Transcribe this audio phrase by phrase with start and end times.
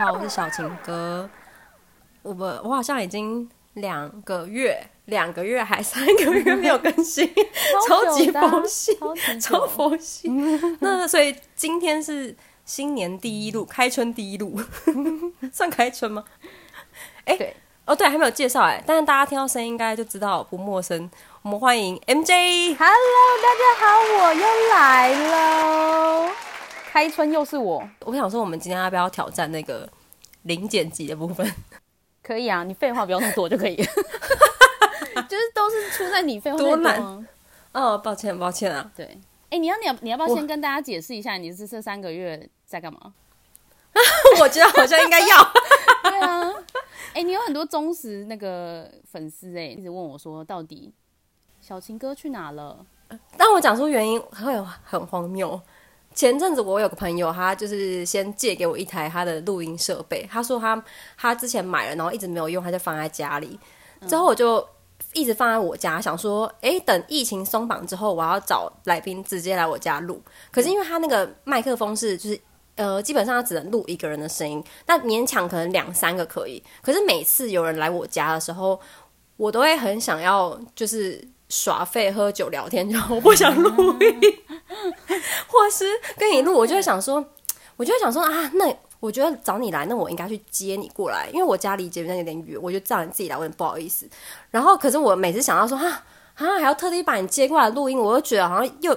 [0.00, 1.28] 好，我是小晴哥。
[2.22, 7.30] 我们我好像已经两个月、两个月还三个月没有更新，
[7.86, 8.98] 超级佛系，
[9.38, 10.30] 超佛系。
[10.80, 12.34] 那所以今天是
[12.64, 14.58] 新年第一路，开春第一路，
[15.52, 16.24] 算开春吗？
[17.26, 17.54] 哎，对，
[17.84, 21.10] 哦对，还没有介绍哎，但是大家听到声音应该就知道不陌生。
[21.42, 22.74] 我们欢迎 MJ。
[22.74, 26.32] Hello，大家好，我又来了。
[26.92, 29.88] 开春又是我，我想说，我们今天要不要挑战那个
[30.42, 31.50] 零剪辑的部分？
[32.22, 33.76] 可以啊，你废话不要那么多就可以。
[35.28, 37.26] 就是都是出在你废话多太难啊
[37.72, 38.90] 哦，抱歉，抱歉啊。
[38.96, 39.18] 对，
[39.50, 43.14] 哎、你要你要你要不要先跟大家解释一下，你是这三个月在干嘛？
[44.40, 45.52] 我觉得好像应该要。
[46.04, 46.52] 对啊，
[47.14, 50.92] 哎、你有很多忠实那个粉丝哎，一直问我说，到底
[51.60, 52.86] 小情哥去哪了？
[53.36, 55.60] 当我讲出原因，会有很荒谬。
[56.20, 60.84] 前阵子我有个朋友，他就是先借给我一台他的录音设备，他说他
[61.16, 63.58] 他之前买了，然后一直没有用，他就放在家里。
[64.06, 64.62] 之后我就
[65.14, 70.22] 一直放在我家，想说，诶，等疫情松绑之后，我要找来宾直接来我家录。
[70.50, 72.38] 可是因为他那个麦克风是就是。
[72.76, 76.62] 呃，基本上他只能录一个人的声音，但勉强可能两三个可以。
[76.80, 78.80] 可是每次有人来我家的时候，
[79.36, 83.70] 我都会很想要就是耍废、喝酒、聊天，就我不想录
[84.00, 84.20] 音，
[85.46, 85.84] 或是
[86.16, 87.22] 跟你录，我就会想说，
[87.76, 94.08] 我就会想说啊，那我觉得找你来，那我应该去接你过来，因为我家离捷运站有点远，我就叫你自己来，我有点不好意思。
[94.50, 96.04] 然后，可是我每次想到说啊
[96.36, 98.96] 啊，还要特地把你接过来录音，我就觉得好像又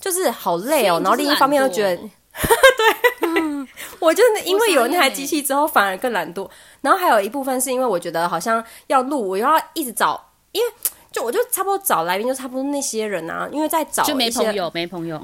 [0.00, 1.00] 就是好累哦。
[1.02, 1.96] 然后另一方面又觉得。
[2.36, 3.66] 对，
[3.98, 6.46] 我就是因为有那台机器之后，反而更懒惰。
[6.82, 10.72] 然后还有一部分是因为我觉得好像要录，我又要一直找，因为
[11.16, 15.18] 就我就差不多找来宾，就差不多那些人啊，因为在找就没朋友，没朋友。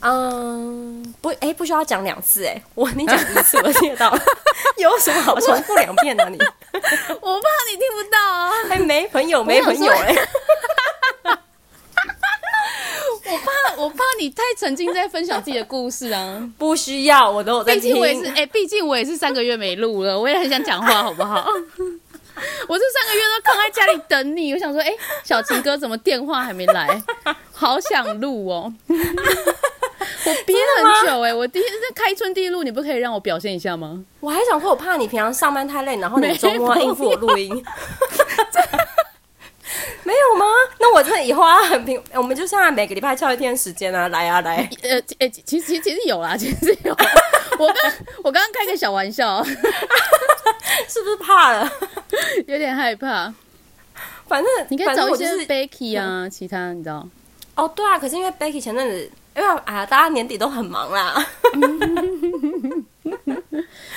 [0.00, 4.12] 嗯，不，哎、不需要讲两次，哎，我你讲一次我听得到，
[4.78, 6.36] 有什么好重复两遍啊、你？
[7.20, 8.50] 我怕你听不到啊！
[8.68, 10.16] 还没朋友，没朋友、哎，
[13.30, 16.50] 我怕，我怕你太沉浸在分享自己的故事啊！
[16.58, 17.82] 不需要，我都有在听。
[17.82, 21.48] 毕竟我也是，哎、毕竟我也是三个月没录了，我也很想讲话，好不好？
[22.68, 24.92] 我这三个月都扛在家里等你，我想说，哎、
[25.24, 27.02] 小情哥怎么电话还没来？
[27.52, 28.72] 好想录哦！
[28.88, 34.04] 我憋很久哎、我第一次开春第一录，你不可以让我表现一下吗？
[34.20, 37.64] 我还想说，我怕你平常上班太累，然后你周末应付我录音。
[40.04, 40.46] 没有吗？
[40.78, 44.68] 那我真的以后要很平，我们就现在每个礼拜挑一天时间啊，来啊来。
[44.82, 46.96] 呃，呃、其实其实有啦，其实有。
[47.58, 47.92] 我刚
[48.24, 49.42] 我刚刚开个小玩笑，
[50.88, 51.70] 是不是怕了？
[52.46, 53.32] 有点害怕。
[54.26, 57.06] 反正你可以找一些我就是 Becky 啊，其他你知道。
[57.54, 61.26] 哦，对啊，可是因为 Becky 前阵子，因为啊，大家年底都很忙啦。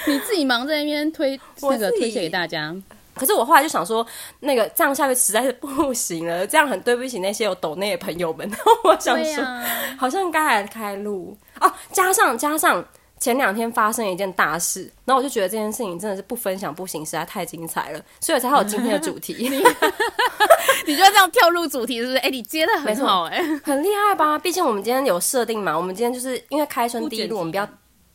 [0.08, 2.74] 你自己忙在那边推那个推荐给大家，
[3.14, 4.06] 可是我后来就想说，
[4.40, 8.50] 那个这样下去实在是不行了，这样很对不起那些有抖内的朋友们。
[8.84, 9.64] 我想说，啊，
[10.00, 11.72] 好像该来开路哦。
[11.92, 12.84] 加上加上
[13.22, 19.36] 前两天发生一件大事，然后我就觉得这件事情真的是不分享不行，实在太精彩了，所以才会有今天的主题。
[20.88, 22.18] 你就要这样跳入主题，是不是？
[22.18, 24.40] 哎、你接的很好、哎，很厉害吧？
[24.40, 27.66] 毕竟我们今天有设定嘛，我们今天就是因为开春第一路，我们不要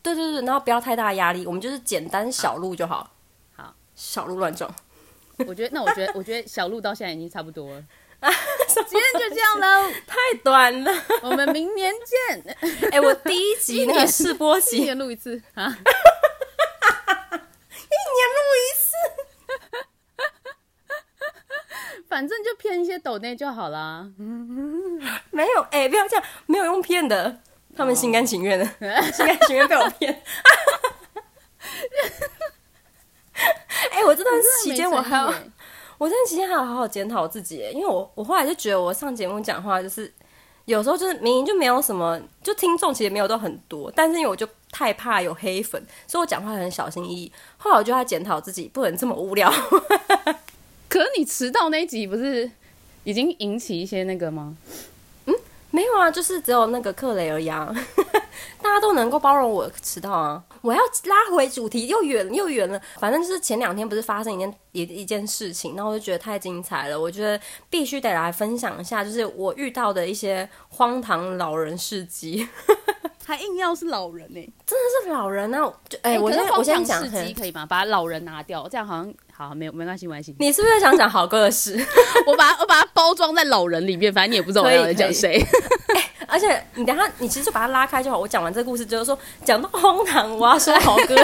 [0.03, 3.09] 对对对，然后不要太大压力，我们就是简单小路就好。
[3.55, 4.69] 好，小路乱撞。
[5.47, 7.83] 我觉得，那我觉得，我觉得小路到现在已经差不多了。
[8.67, 10.91] 今天就这样喽，太短了。
[11.21, 12.57] 我们明年见。
[12.91, 15.65] 哎、我第一集那个试播一集，一年录一次啊？
[18.17, 18.91] 年录一次。
[22.09, 24.09] 反正就骗一些抖内就好啦。
[25.29, 27.39] 没有，哎、不要这样，没有用骗的，
[27.75, 28.65] 他们心甘情愿的，
[29.11, 30.23] 心甘情愿被我骗。
[33.91, 35.31] 哎、我这段期间我还要，
[35.97, 40.11] 我这段期间还要好好检讨自己，因为我我后来就觉得我上节目讲话就是
[40.65, 47.31] 有时候就是明明就没有什么，就听众其实没有都很多，但是因为我就太怕有黑粉，所以我讲话很小心翼翼。
[47.57, 49.51] 后来我就在检讨自己，不能这么无聊。
[50.89, 52.49] 可是你迟到那一集不是
[53.03, 54.55] 已经引起一些那个吗？
[55.77, 57.71] 没有啊，就是只有那个克雷尔呀，
[58.63, 60.43] 大家都能够包容我迟到啊。
[60.63, 62.81] 我要拉回主题，又远又远了。
[62.99, 67.39] 反正就是前两天不是发生一件一一件事情，那我就觉得太精彩了，我觉得
[67.69, 72.47] 必须得来分享一下，就是我遇到的一些荒唐老人事迹。
[73.27, 75.57] 还硬要是老人呢、真的是老人啊！
[75.89, 77.01] 就哎、哎、我可是先我先讲
[77.35, 77.65] 可以吗？
[77.65, 80.33] 把老人拿掉，这样好像好没有没关系没关系。
[80.39, 81.77] 你是不是想讲好哥的事？
[82.25, 85.45] 我把它我把它包装在老人里面，反正你也不知道我要讲谁。
[86.25, 88.17] 而且你等下，你其实就把它拉开就好。
[88.17, 91.13] 我讲完这个故事，就是说讲到荒唐，我要说好哥。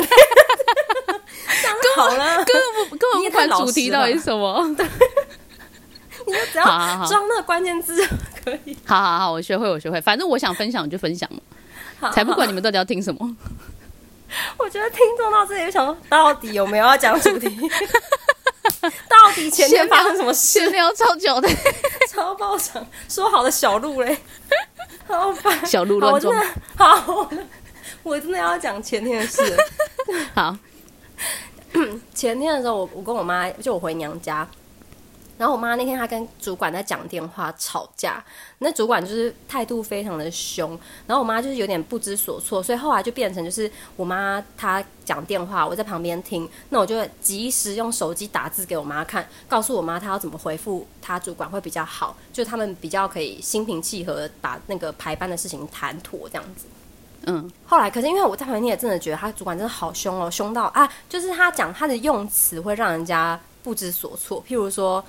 [1.64, 4.62] 讲好了，根本不根本你不管主题到底是什么。
[6.26, 6.66] 你就只要
[7.08, 8.06] 装那个关键字就
[8.44, 8.78] 可以。
[8.86, 11.46] 好好好，我学会我学会，反正我想分享就分享嘛，好
[12.14, 13.38] 才不管你们到底要听什么。
[14.58, 17.48] 我觉得听众到这里就想说，到底有没有要讲主题？
[19.08, 20.60] 到底前天发生什么事？
[20.60, 21.48] 闲聊超久的，
[22.10, 24.18] 超爆场，说好的小鹿嘞，
[25.08, 25.66] 好烦。
[25.66, 26.36] 小鹿乱撞
[26.76, 27.46] 好我真的。
[27.46, 27.48] 好，
[28.04, 29.58] 我真的要讲前天的事。
[30.34, 30.56] 好，
[32.14, 34.48] 前天的时候，我我跟我妈就我回娘家，
[35.38, 38.24] 然后我妈那天她跟主管在讲电话吵架，
[38.60, 40.78] 那主管就是态度非常的凶，
[41.08, 56.66] 然后我妈就是有点不知所措，所以后来就变成就是我妈她讲电话，我在旁边听，那我就及时用手机打字给我妈看，告诉我妈她要怎么回复她主管会比较好，就他们比较可以心平气和把那个排班的事情谈妥这样子。
[57.26, 64.44] 嗯，后来，可是因为我在旁边也真的觉得他主管真的好凶哦，凶到啊，就是他讲他的用词会让人家不知所措。
[64.48, 65.04] 譬如说，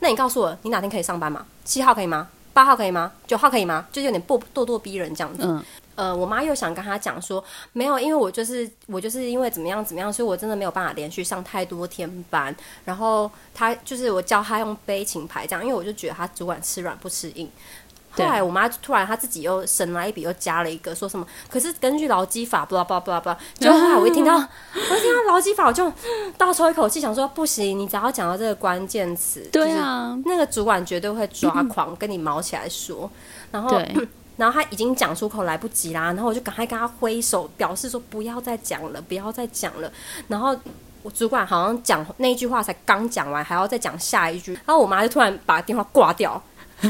[0.00, 1.46] 那你告诉我，你哪天可以上班吗？
[1.64, 2.28] 七号可以吗？
[2.52, 3.10] 八号可以吗？
[3.26, 3.86] 九号可以吗？
[3.90, 5.42] 就是有点咄咄咄逼人这样子。
[5.44, 5.64] 嗯
[5.96, 7.42] 呃，我妈又想跟他讲说，
[7.72, 12.54] 没有，因为我就是我就是因为怎么样怎么样，所以我真的没有办法连续上太多天班。
[12.84, 17.48] 然后他就是我教他用悲情牌这样，因为我就觉得他主管吃软不吃硬。
[18.16, 21.26] 后来我妈突然她自己又省了一笔，又加了一个说什么？
[21.50, 23.38] 可是根据劳基法，巴拉巴拉巴拉巴拉。
[23.58, 25.92] 就后来我一听到， 我一听到劳基法，我就
[26.38, 33.10] 倒抽一口气，想说不行，你只要讲到这个关键词，对啊，那个主管绝对会抓狂，跟你毛起来说。
[33.50, 33.80] 然后，
[34.36, 39.90] 然后他已经讲出口来不及啦，然后我就赶快跟他挥手，表示说不要再讲了，不要再讲了。
[40.28, 40.56] 然后
[41.02, 46.40] 我主管好像讲那一句话才刚讲完，还要再讲下一句，然后我妈就突然把电话挂掉。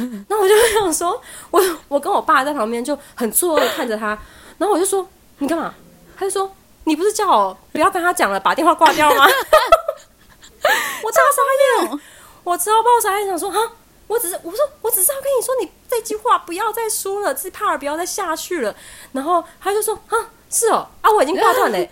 [0.29, 1.21] 然后我就想说，
[1.51, 4.19] 我我跟我爸在旁边就很错愕的看着他，
[4.59, 5.07] 然后我就说
[5.39, 5.75] 你干嘛？
[6.17, 6.51] 他就说
[6.85, 9.27] 你不是叫我不要跟他讲了，把电话挂掉吗？
[11.03, 11.43] 我超傻
[11.83, 12.01] 眼，
[12.43, 13.59] 我超爆傻眼，想说哈，
[14.07, 18.75] 我只是我说我只是要跟你说，你这句话不要再说了，是怕尔不要再下去了。
[19.13, 20.17] 然后他就说哈，
[20.51, 21.79] 是哦，啊我已经挂断了。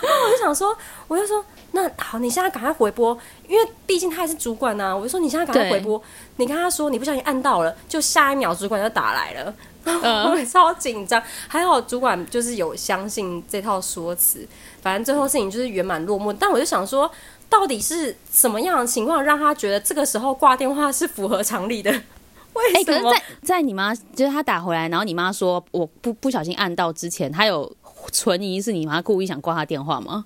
[0.00, 0.76] 然后我就想说，
[1.08, 1.44] 我就说
[1.74, 3.18] 那好，你现在赶快回拨，
[3.48, 6.00] 因为毕竟他也是主管呐、我就说你现在赶快回拨，
[6.36, 9.54] 你跟他说你不小心按到了，就下一秒主管就打来了。
[9.84, 14.46] 嗯我也超紧张，还好主管就是有相信这套说辞，
[14.80, 16.32] 反正最后事情就是圆满落幕。
[16.32, 17.10] 但我就想说，
[17.50, 21.90] 到底是什么样的情况让他觉得这个时候挂电话是符合常理的？
[22.54, 23.12] 为哎、可是什么？
[23.12, 27.70] 在，在你妈就是他打回来，然后你妈说我不不小心按到之前，他有
[28.12, 30.24] 存疑是你妈故意想挂他电话吗？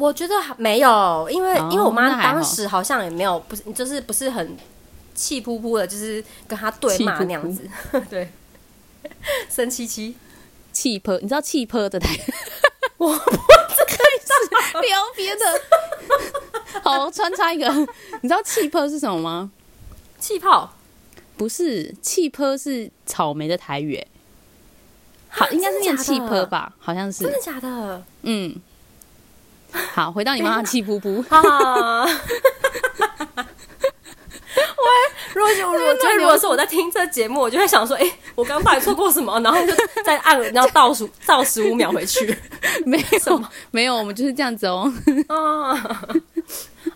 [0.00, 4.56] 我觉得没有，因为、哦因为我妈当时好像也没有，不是就是不是很
[5.14, 7.68] 气扑扑的，就是跟他对骂那样子，
[8.08, 8.32] 对，
[9.48, 10.16] 生气气。
[10.72, 12.16] 气泼，你知道气泼的台？
[12.96, 13.18] 我聊
[15.16, 15.42] 别的。
[16.82, 17.68] 好，穿插一个，
[18.20, 19.50] 你知道气泼是什么吗？
[20.18, 20.72] 气泡，
[21.36, 24.06] 不是，气泼是草莓的台语欸。
[25.28, 26.72] 好，啊应该是念气真的假的泼吧？
[26.78, 27.38] 好像是真的。
[27.40, 28.02] 假的？
[28.22, 28.54] 嗯。
[29.94, 31.24] 好，回到你妈妈气噗噗。
[31.34, 32.04] 啊！
[34.76, 34.86] 我
[35.34, 39.38] 如果是我，我觉得如果是我在听这节目，我就会想说，哎、我刚刚到底错过什么？
[39.40, 39.72] 然后就
[40.04, 42.36] 再按，然后倒数 倒十五秒回去。
[42.84, 44.92] 没有，没有，我们就是这样子哦。
[45.28, 46.06] 啊，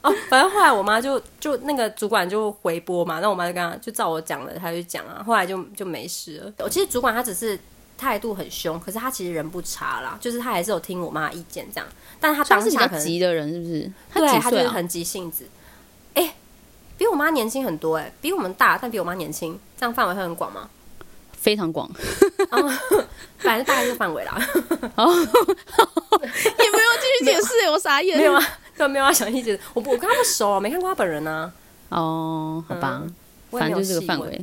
[0.02, 6.52] 哦，反正后来我妈就就那个主管就回拨嘛，那我妈就跟他就照我讲了，他就讲啊，后来就就没事了。
[6.58, 7.58] 我其实主管他只是
[7.96, 11.86] 态度很凶，可是他其实人不差啦，就是他还是有听我妈的意见这样，
[12.24, 13.90] 但是他当下可能急的人，是不是？
[14.14, 14.40] 对，几岁啊？
[14.40, 15.46] 他就是很急性子。
[16.14, 16.34] 哎、
[16.96, 20.70] 比我妈年轻很多哎、比我们大，但比我妈年轻，这样范围会很广吗？
[21.32, 21.86] 非常广，
[23.36, 24.34] 反正大概这个范围啦，
[24.96, 28.16] 哦也没有继续解释，我傻眼。
[28.16, 28.42] 没有啊，
[28.78, 29.60] 对，没有啊，详细解释。
[29.74, 31.52] 我不我跟他不熟啊，没看过他本人啊。
[31.90, 33.02] 哦，好吧，
[33.50, 34.42] 反正就是这个范围，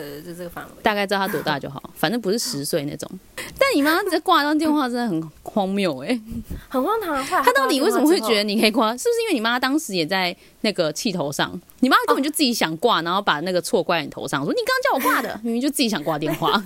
[0.00, 0.70] 对对，就这个范围。
[0.82, 3.08] 大概知道他多大就好， 反正不是十岁那种。
[3.56, 6.20] 但你妈直接挂一张电话，真的很荒谬哎、
[6.68, 8.42] 很荒唐他到底为什么会觉得得？
[8.42, 8.90] 你可以挂？
[8.96, 11.60] 是不是因为你妈当时也在那个气头上？
[11.78, 16.60] 你妈根本就自己想挂，然后把那个错怪你头上，说你刚刚叫我挂的， 明明就自己想挂电话。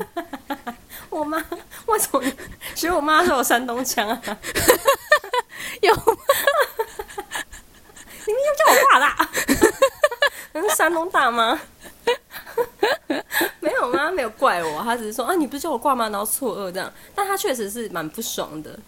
[1.11, 1.39] 我妈
[1.87, 2.23] 为什么
[2.75, 4.21] 学我妈说有山东腔啊？
[5.83, 5.95] 有
[8.27, 9.31] 你明明就叫我挂的啊，
[10.53, 11.59] 那是山东大妈。
[13.61, 16.09] 没有，我妈没有怪我，他只是说啊，你不是叫我挂吗？
[16.11, 18.79] 然后错愕这样，但他确实是蛮不爽的。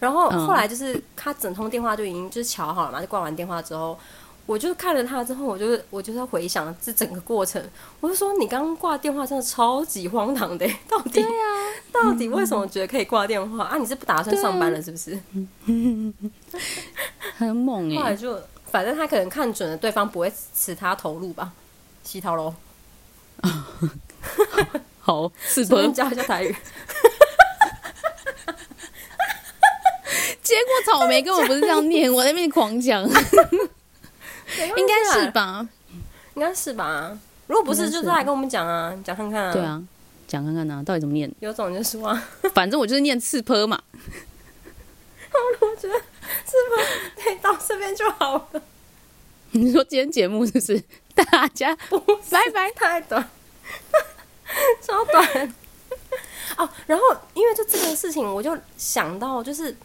[0.00, 3.98] 然后嗯后来就是他整通电话就已经就是瞧好了嘛，就挂完电话之后，
[4.46, 7.62] 我就看了他之后，我就我就在回想这整个过程，
[8.00, 11.24] 我就说你刚刚挂电话真的超级荒唐的， 到底、
[11.92, 13.76] 到底为什么觉得可以挂电话啊？
[13.78, 15.18] 你是不打算上班了是不是？
[17.36, 21.52] 很猛哎、后来就反正他可能看准了对方不会吃他投入吧，
[22.04, 22.54] 洗头喽，
[25.00, 25.86] 好，是不？
[25.92, 26.54] 教一下台语。
[30.42, 35.68] 结果草莓根本不是这样念，我在那边狂讲，应该是吧？
[36.34, 37.18] 应该是吧？
[37.46, 39.52] 如果不是，就再来跟我们讲啊，讲看看啊。
[39.52, 39.82] 对，啊，
[40.26, 41.30] 讲看看啊，到底怎么念？
[41.40, 43.80] 有种就说啊，反正我就是念刺坡嘛。
[45.60, 45.94] 我觉得
[46.44, 46.76] 刺破
[47.22, 48.62] 对，到这边就好了，
[49.50, 50.82] 你说今天节目是不是？
[51.24, 51.76] 大家
[52.30, 52.70] 拜拜。
[52.72, 53.30] 太短，
[54.82, 55.54] 超短。
[56.56, 59.76] 哦，然后因为就这个事情，我就想到就是。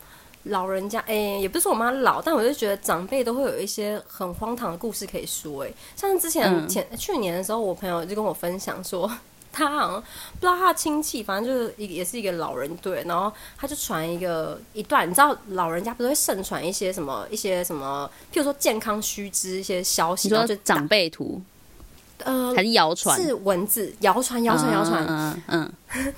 [0.48, 9.10] 老人家，哎、也不是说我妈老，但我就觉得长辈都会有一些很荒唐的故事可以说、哎，像之前嗯前、去年的时候，我朋友就跟我分享说，
[9.54, 21.40] 他好像不知道他的亲戚，反正就是一个也是一个老人对，然后他就传一个一段，你知道老人家不是会盛传一些什么一些什么，譬如说健康须知一些消息，然后就长辈图
[22.24, 23.22] 呃还是谣传？
[23.22, 25.74] 是文字谣传谣传谣传，嗯嗯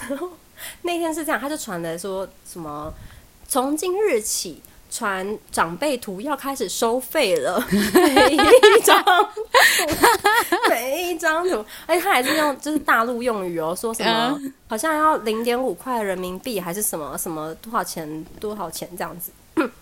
[0.10, 0.32] 嗯
[0.84, 2.94] 那天是这样，他就传的说什么，
[3.48, 9.42] 从今日起传长辈图要开始收费了， 每一张图，
[10.70, 19.32] 每一张图，而且他还是用就是大陆用语哦，说什么、好像要零点五块人民币还是什么什么多少钱多少钱这样子。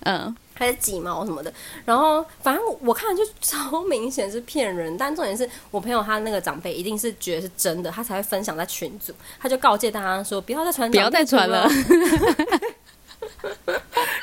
[0.04, 1.52] 嗯， 还是几毛什么的，
[1.84, 11.68] 然后反正我看就超明显是骗人，但重点是我朋友他那个长辈一定是觉得是真的，他才会分享在群组，他就告诫大家说不要再传，不要再传了。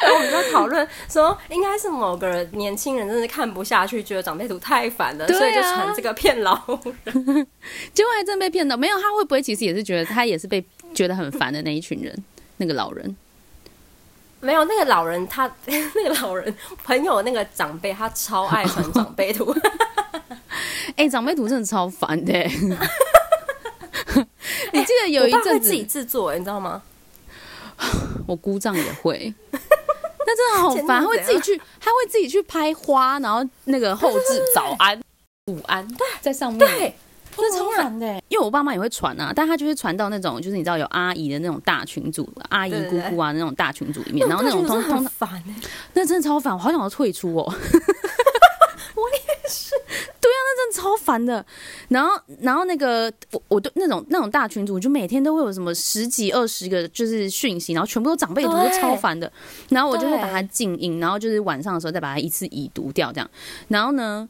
[0.01, 6.63] 然后我们就讨论说，应该是某个年轻人真的看不下去，觉得长辈图太烦了，啊所以就传这个骗老
[7.05, 7.47] 人。
[7.93, 8.77] 结果还真被骗到。
[8.77, 10.65] 没有，他会不会其实也是觉得他也是被
[10.95, 12.25] 觉得很烦的那一群人，
[12.57, 13.17] 那个老人。
[14.41, 19.55] 没有那个老人他，那个老人 朋友那个长辈，他超爱传长辈图。
[20.97, 22.33] 哎、长辈图真的超烦的、
[24.73, 26.83] 你记得有一阵子自己制作，你知道吗？
[28.31, 31.03] 我姑丈也会， 那真的好前烦。
[31.03, 35.01] 他会自己去，他会自己去拍花，然后那个后置早安、
[35.49, 35.85] 午安
[36.21, 36.95] 在上面，对，
[37.37, 38.07] 那超烦的。
[38.29, 45.55] 因为我爸妈也会传啊，但他就是传到那种就是你知道有阿姨的那种大群组，阿姨姑姑啊那种大群组里面，然后那种通通很烦哎。
[45.95, 47.53] 那真的超烦，我好想要退出哦。
[50.71, 51.45] 真的超烦的。
[51.89, 52.11] 然后，
[52.41, 59.31] 然后那个我我对那种那种大群组，就每天都会有什么十几二十个就是讯息，然后全部都长辈图，对就超烦的。
[59.71, 63.31] 然后我就会把它静音，然后就是晚上的时候再把它一次已读掉，这样。
[63.69, 64.29] 然后呢，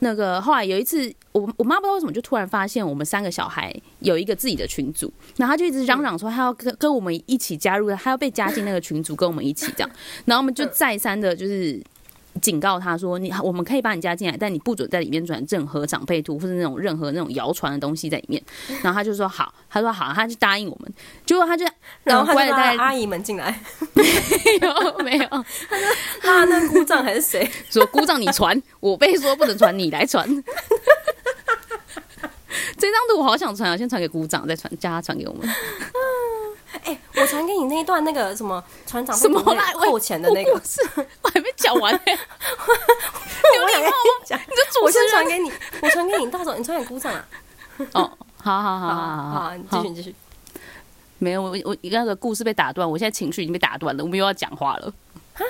[0.00, 9.90] 那个后来有一次，我我妈不知道为什么就突然发现我们三个小孩有一个自己的群组，然后她就一直嚷嚷说她要跟跟我们一起加入，她要被加进那个群组，跟我们一起这样。
[10.24, 11.82] 然后我们就再三的就是。
[12.40, 18.42] 警告他说：“你我们可以把你加进来，但你不准在里面转任何长辈图或者那种任何那种谣传的东西在里面。”
[18.82, 20.92] 然后他就说：“好。”他说：“好。”他就答应我们。
[21.24, 21.66] 结果他就
[22.04, 23.60] 然后他就拉阿姨们进来，
[23.94, 24.04] 没
[24.60, 25.28] 有没有
[26.22, 27.50] 拉那姑丈还是谁？
[27.70, 30.26] 说姑丈你传，我被说不能传，你来传。
[32.78, 35.48] 这张图我好想传啊，先传给姑丈，再传叫他传给我们。
[36.84, 39.72] 哎、我传给你那一段那个什么船长什么来？
[39.72, 40.80] 扣钱的那个，是
[41.22, 43.90] 我还没讲完 呢、我也跟你
[44.24, 47.26] 讲，你这主我持人先传给你，我传给你，到时候你传给姑丈啊。
[47.92, 48.10] 哦，
[48.42, 50.14] 好好好好好好好，你继续，你继续。
[51.18, 54.92] 没有，我我你那个故事被打断，我现在情绪已经被打断了，我们又要讲话了。
[55.34, 55.44] 啊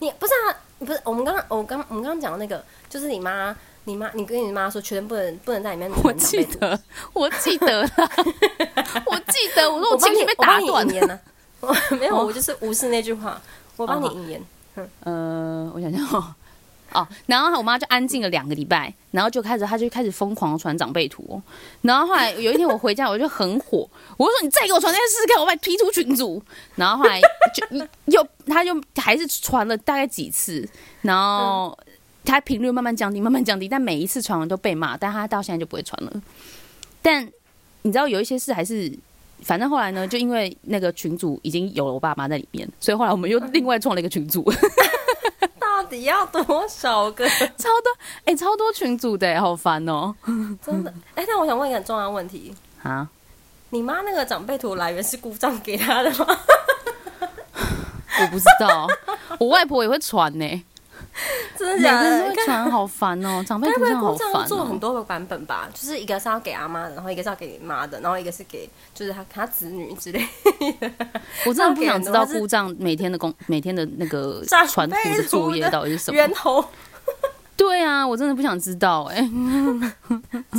[0.00, 0.56] 你不是啊？
[0.78, 3.54] 不是我们刚刚我刚我们刚刚讲的那个，就是你妈，
[3.84, 6.12] 你妈，你跟你妈说，绝对不能不能在里面我。
[6.14, 6.78] 记得，
[7.12, 7.88] 我记得了，
[9.06, 10.94] 我记得，我说我情绪被打断引。
[10.94, 11.20] 言呢、
[11.60, 13.40] 我 没有，哦我就是无视那句话，
[13.76, 14.42] 我帮你哦引言。
[15.00, 16.34] 呃，我想想哦，
[16.92, 21.42] 哦，然后我妈就安静了两个礼拜，然后就开始，她就开始疯狂传长辈图、哦。
[21.82, 26.42] 然后后来有一天我回家，我就很火，我就说你再给我传这件试试看，我把你踢出群组。
[26.74, 27.20] 然后后来
[27.54, 30.68] 就又，她就还是传了大概几次，
[31.02, 31.78] 然后
[32.24, 36.12] 她频率慢慢降低，慢慢降低，但每一次传完都被骂，但她到现在就不会传了。
[37.00, 37.30] 但
[37.82, 38.92] 你知道有一些事还是。
[39.44, 44.42] 反正后来呢，就因为那个群主已经有了我爸妈在里面，所以后来我们又另外创了一个群组，
[45.60, 47.28] 到底要多少个？
[47.56, 47.90] 超多
[48.24, 50.14] 哎、超多群组的、好烦哦、
[50.64, 50.92] 真的？
[51.14, 53.08] 哎、但我想问一个很重要的问题： 啊！
[53.70, 56.26] 你妈那个长辈图来源是姑丈给她的吗？
[58.20, 58.88] 我不知道，
[59.40, 60.64] 我外婆也会传呢、
[61.64, 62.44] 真的每个人？
[62.44, 64.78] 传，好烦哦， 长辈图真的好烦做很哦。
[64.80, 65.68] 多个版本吧？
[65.74, 70.26] 就是一个是要给阿妈的，然后一个是要给妈的，然后一个是给就是他他子女之类
[70.80, 70.90] 的。
[71.46, 76.16] 我真的不想知道故障每天的工 每天的那个长传图的作业到底是什么。
[76.16, 76.64] 源头
[77.56, 79.28] 对啊，我真的不想知道哎。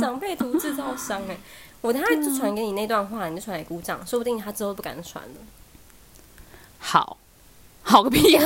[0.00, 1.36] 长辈图制造商哎、
[1.80, 5.34] 我等下就传给你那段话，你就传给故障，说不定他之后不敢传了。
[6.78, 7.16] 好，
[7.82, 8.42] 好个屁呀！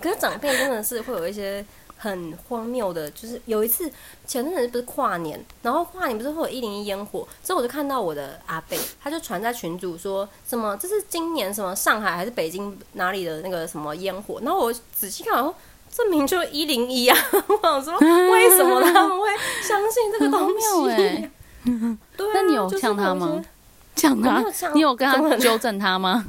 [0.00, 1.64] 可是长辈真的是会有一些
[1.96, 3.90] 很荒谬的，就是有一次
[4.26, 15.54] 前阵子不是跨年，然后跨年不是会有一零一烟火，之后我就看到我的阿贝，他就传在群组说什么这是今年什么上海还是北京哪里的那个什么烟火，然后我仔细看，然后
[15.92, 17.16] 这明明就一零一啊！
[17.48, 17.98] 我想说
[18.30, 19.28] 为什么他们会
[19.62, 20.88] 相信这个东西？
[20.88, 21.30] 欸
[22.16, 23.48] 对啊，那你有就是呛他吗会有一些？
[23.94, 24.42] 讲他
[24.72, 26.24] 你有跟他纠正他吗？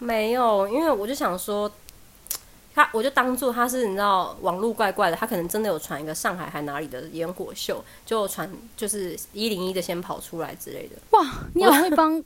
[0.00, 1.70] 没有，因为我就想说，
[2.78, 10.94] 他我就当做他是你知道网络怪怪的，他可能真的有传一个上海还哪里的烟火秀，就传就是一零一的先跑出来之类的。
[11.10, 12.22] 哇，你好会帮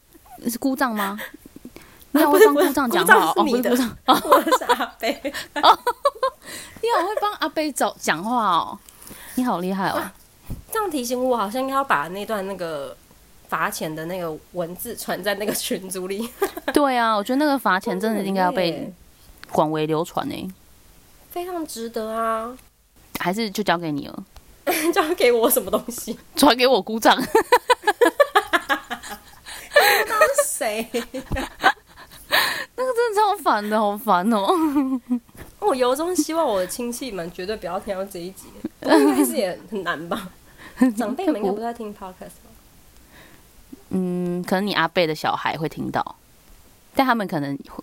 [0.46, 1.18] 是姑丈吗？
[2.12, 8.78] 你好会帮姑丈讲话哦，哦姑丈是你的不是姑丈， 我是阿贝， 你好会帮阿贝找讲话哦，
[9.36, 10.02] 你好厉害哦。
[10.70, 12.94] 这样提醒我，好像应该要把那段那个
[13.48, 16.28] 罚钱的那个文字传在那个群组里。
[16.74, 18.92] 对啊，我觉得那个罚钱真的应该要被对
[19.52, 20.50] 广为流传呢，
[21.30, 22.56] 非常值得啊！
[23.20, 24.24] 还是就交给你了，
[24.92, 26.18] 交给我什么东西？
[26.36, 27.16] 传给我姑丈。
[30.44, 30.86] 谁？
[30.92, 31.00] 那
[32.84, 34.48] 个真的超烦的，好烦哦。
[35.58, 38.46] 我由衷希望我的亲戚们绝对不要听到这一集，
[38.80, 40.30] 不过应该是也很难吧？
[40.96, 42.50] 长辈们应该不在听 podcast 吧？
[43.90, 46.16] 嗯，可能你阿贝的小孩会听到，
[46.94, 47.82] 但他们可能会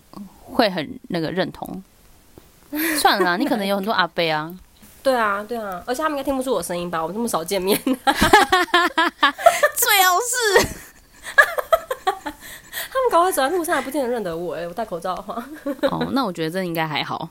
[0.54, 1.82] 会很那个认同。
[3.00, 4.54] 算了啦， 你可能有很多阿贝啊，
[5.02, 7.02] 对啊，对啊，而且他们应该听不出我声音吧？
[7.02, 7.96] 我们这么少见面，最
[10.04, 10.68] 好是。
[12.92, 15.42] 他们搞快走在路上还不见得认得我哎、我戴口罩的话，
[15.90, 17.28] 哦，那我觉得这应该还好，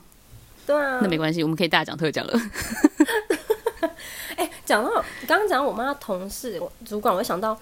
[0.66, 2.40] 对啊那，没关系，我们可以大讲特讲了。
[4.36, 4.90] 哎、 讲到
[5.26, 7.58] 刚刚讲我妈同事我主管，我想到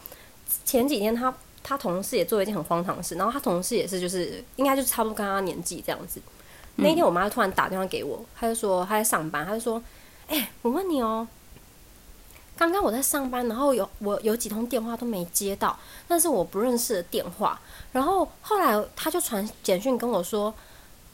[0.65, 1.33] 前几天她
[1.69, 6.19] 她同事也做了一件很荒唐的事，然后他同事也是就是应该就是差不多跟他年纪这样子。
[6.77, 9.83] 那一天我妈突然打电话给我，她就说她在上班，她就说
[10.29, 11.29] ：“哎、我问你哦，
[12.57, 15.79] 刚刚我在上班，然后有我有几通电话都没接到，
[16.09, 17.61] 但是我不认识的电话。
[17.93, 20.55] 然后后来她就传简讯跟我说：‘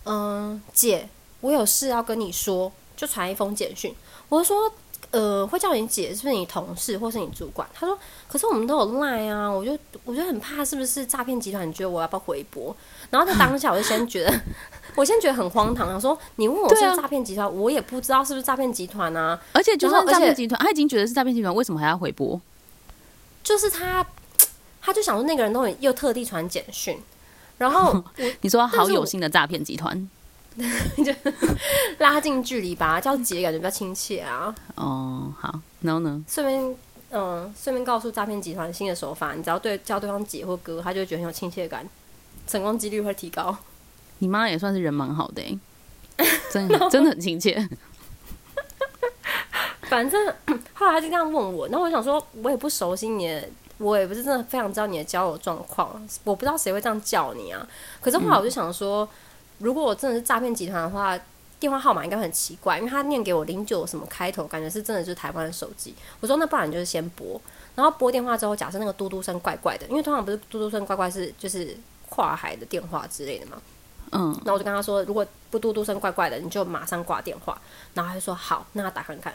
[0.06, 1.08] 嗯，姐，
[1.40, 3.92] 我有事要跟你说。’就传一封简讯，
[4.28, 4.72] 我就说。”
[5.14, 7.68] 呃，会叫你姐是不是你同事或是你主管？
[7.72, 7.96] 他说，
[8.28, 11.68] 可是我们都有赖啊，我就我就很怕是不是诈骗集团？
[11.68, 12.74] 你觉得我要不要回拨？
[13.10, 14.40] 然后在当下我就先觉得，
[14.96, 19.40] 我先觉得很荒唐，想说你问我是不是诈骗集团，我也不知道是不是诈骗集团啊。
[19.52, 22.40] 而且就算诈骗集团，他已经觉得是诈骗集团，为什么还要回拨？
[23.44, 24.04] 就是他，
[24.82, 26.98] 他就想说那个人都很又特地传简讯，
[27.58, 28.02] 然后
[28.42, 30.10] 你说好有心的诈骗集团
[31.98, 34.54] 拉近距离吧，叫姐感觉比较亲切啊。
[34.76, 36.24] 哦，好，然后呢？
[36.28, 36.76] 顺便
[37.10, 41.88] 嗯，顺便告诉诈骗集团新的手法，你只要对叫对方姐或哥，他就会觉得很有亲切感，
[42.46, 43.56] 成功几率会提高。
[44.18, 45.42] 你妈也算是人蛮好的
[46.16, 47.68] 哎、 真的真的很亲切。
[49.82, 50.26] 反正
[50.72, 57.64] 后来他就这样问我，然后我想说，我也不熟悉你的，我也不是真的非常知道你的交友状况，我不知道谁会这样叫你啊。
[58.00, 59.08] 可是后来我就想说，
[59.58, 61.18] 如果我真的是诈骗集团的话，
[61.60, 65.94] 电话号码应该很奇怪，因为他念给我零九什么开头，感觉是真的就是台湾的手机。
[66.20, 67.40] 我说那不然你就是先拨，
[67.74, 71.76] 然后拨电话之后，假设那个嘟嘟声怪怪的，因为通常不是嘟嘟声怪怪是就是
[72.08, 73.62] 跨海的电话之类的嘛。
[74.12, 77.58] 嗯，那我就跟他说，如果不嘟嘟声怪怪的，你就马上挂电话。
[77.94, 79.34] 然后他就说好，那他打看看。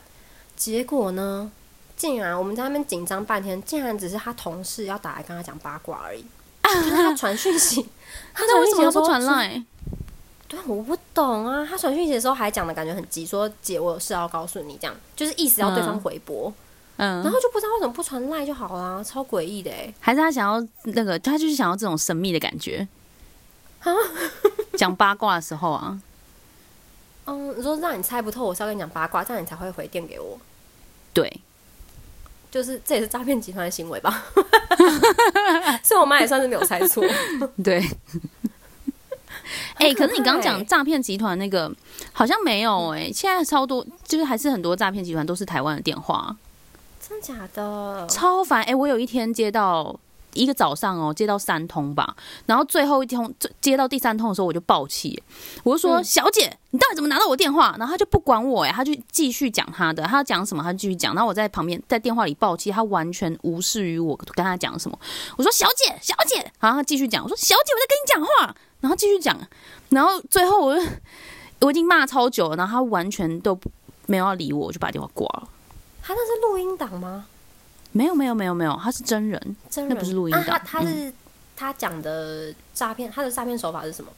[0.55, 1.51] 结果呢，
[1.97, 6.23] 竟然我们在那边紧张半天，竟然只是他同事要打来跟他讲八卦而已。
[6.63, 7.89] 就是他传讯息，
[8.34, 9.63] 他那为什么的时候不传是？
[10.50, 10.58] 赖？
[10.58, 11.66] 对，我不懂啊。
[11.70, 16.54] 他传讯息的时候还讲的感觉很急，说姐，我有事要告诉你，这样就是意思要对方嗯回拨。
[16.98, 19.94] 嗯，然后就不知道为什么不传赖就好啦，超诡异的哎。
[20.00, 22.86] 还是他想要那个，他就是想要这种神秘的感觉。
[23.80, 23.94] 啊
[24.76, 25.98] 讲八卦的时候啊，
[27.26, 30.38] 嗯，你说让你猜不透，我是要跟你讲八卦，这样你才会回电给我。
[31.14, 31.42] 对，
[32.52, 34.26] 就是这也是诈骗集团的行为吧？
[35.84, 37.04] 所以我妈也算是没有猜错。
[37.64, 37.82] 对。
[39.76, 41.72] 哎、可是你刚刚讲诈骗集团那个
[42.12, 46.36] 好像没有哎、现在超多，就是还是很多诈骗集团都是台湾的电话，
[47.08, 48.08] 真假的？
[48.08, 49.98] 超烦哎、我有一天接到
[50.34, 55.22] 一个早上哦接到三通吧，然后最后一通接接到第三通的时候我就爆气，
[55.64, 57.76] 我就说、嗯小姐，你到底怎么拿到我电话？
[57.80, 64.98] 然后他就不管我哎，他就继续讲他的，他要讲什么他就继续讲，然后我在旁边在电话里爆气，他完全无视于我跟他讲什么。
[65.36, 69.38] 我说小姐小姐，然后他继续讲，我说小姐我在跟你讲话，然后继续讲，
[69.89, 70.86] 然后最后我就
[71.62, 73.60] 我已经骂超久了，然后他完全都
[74.06, 75.48] 没有要理我，我就把电话挂了。
[76.02, 77.26] 他那是录音档吗？
[77.92, 81.13] 没有没有没有没有，他是真人，真人那不是录音啊档他他是、
[81.56, 84.12] 他讲的诈骗，他的诈骗手法是什么？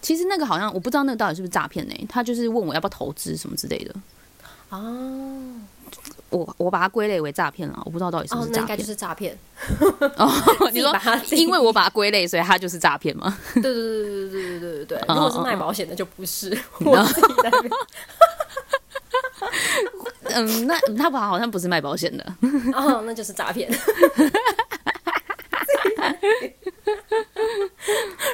[0.00, 2.06] 其实那个好像我不知道那个到底是不是诈骗呢？
[2.08, 3.94] 他就是问我要不要投资什么之类的，
[4.70, 5.42] 哦
[6.30, 8.84] 我我把它归类为诈骗了，我不知道到底是不哦，是诈骗那应该就。
[8.84, 9.38] 是诈骗。
[10.16, 10.28] 哦，
[10.72, 13.38] 你说把它因为我把它归类，所以它就是诈骗吗？
[13.54, 14.98] 对对对对对对对对对。
[15.06, 16.50] 嗯如果是卖保险的就不是，
[16.84, 17.72] 我自己在那边。
[20.24, 22.24] 嗯，那他不好像不是卖保险的。
[22.74, 23.70] 哦，那就是诈骗。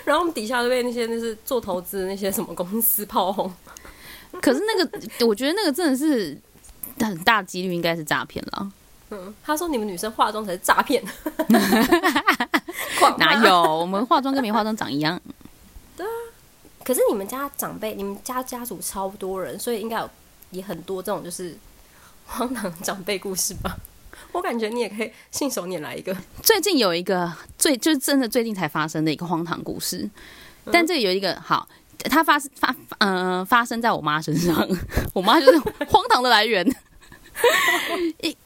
[0.04, 3.52] 然后我们底下都被那些就是做投资的那些什么公司炮轰。
[4.40, 6.36] 可是那个，我觉得那个真的是
[6.98, 8.72] 很大几率应该是诈骗了。
[9.10, 11.02] 嗯，他说你们女生化妆才是诈骗。
[13.18, 13.62] 哪有？
[13.62, 15.20] 我们化妆跟没化妆长一样。
[15.96, 16.10] 对啊
[16.82, 20.10] 可是你们家长辈，你们家家族超多人，所以应该有
[20.50, 21.56] 也很多这种就是
[22.26, 23.76] 荒唐长辈故事吧？
[24.32, 26.16] 我感觉你也可以信手拈来一个。
[26.42, 30.08] 最近有一个最就是真的最近才发生的一个荒唐故事，
[30.72, 31.68] 但这里有一个好，
[32.10, 34.68] 它发发呃发生在我妈身上，
[35.12, 36.66] 我妈就是荒唐的来源。
[38.22, 38.36] 一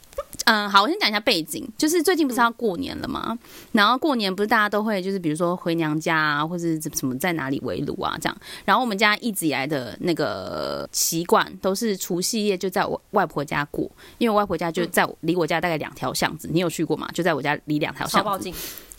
[0.44, 3.36] 嗯，好，我先讲一下背景，就是最近不是要过年了嘛，
[3.72, 17.08] 然后过年不是大家都会就是比如说回娘家啊，或者是什么在哪里围炉啊这样，然后我们家一直以来的那个习惯都是除夕夜就在我外婆家过，因为我外婆家就在我离我家大概两条巷子，你有去过吗？
[17.12, 18.54] 就在我家离两条巷子，超爆劲，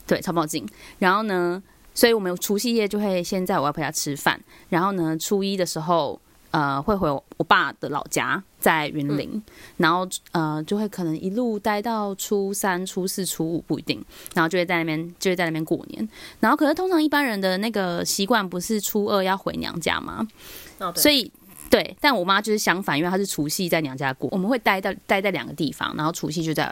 [0.05, 0.67] 对，超爆近。
[0.99, 1.63] 然后呢，
[1.97, 9.41] 所以我们除夕夜就会先在我外婆家吃饭，然后呢，初一的时候，呃，会回我爸的老家，在云林，
[9.77, 13.99] 然后呃，就会可能一路待到初三、初四、初五不一定，
[14.35, 16.07] 然后就会在那边就会在那边过年。
[16.39, 20.27] 然后可是通常一般人的那个习惯不是初二要回娘家吗？
[20.95, 21.31] 所以
[21.71, 26.71] 对，但我妈就是相反，因为她是除夕在娘家过，我们会待到待在两个地方，然后除夕就在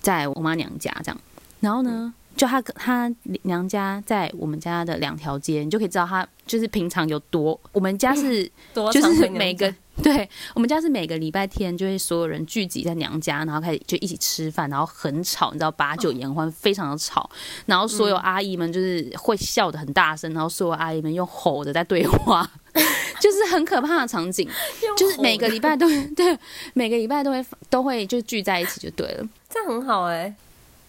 [0.00, 1.20] 在我妈娘家这样。
[1.60, 7.60] 然后呢，就她她娘家在我们家的两条街，你就可以知道她就是平常有多。
[7.70, 8.50] 我们家是
[8.90, 9.70] 就是每个
[10.02, 17.28] 对我们家是每个礼拜天就会所有人聚集在娘家，然后开始就一起吃饭，然后很吵，你知道把酒言欢，非常的吵。
[17.66, 22.50] 然后所有阿姨们就是会笑的很大声，然后所有阿姨们用吼的在对话，
[23.20, 24.48] 就是很可怕的场景。
[24.96, 26.38] 就是每个礼拜都对，
[26.72, 29.28] 每个礼拜都会都会就聚在一起就对了。
[29.50, 30.34] 这样很好哎、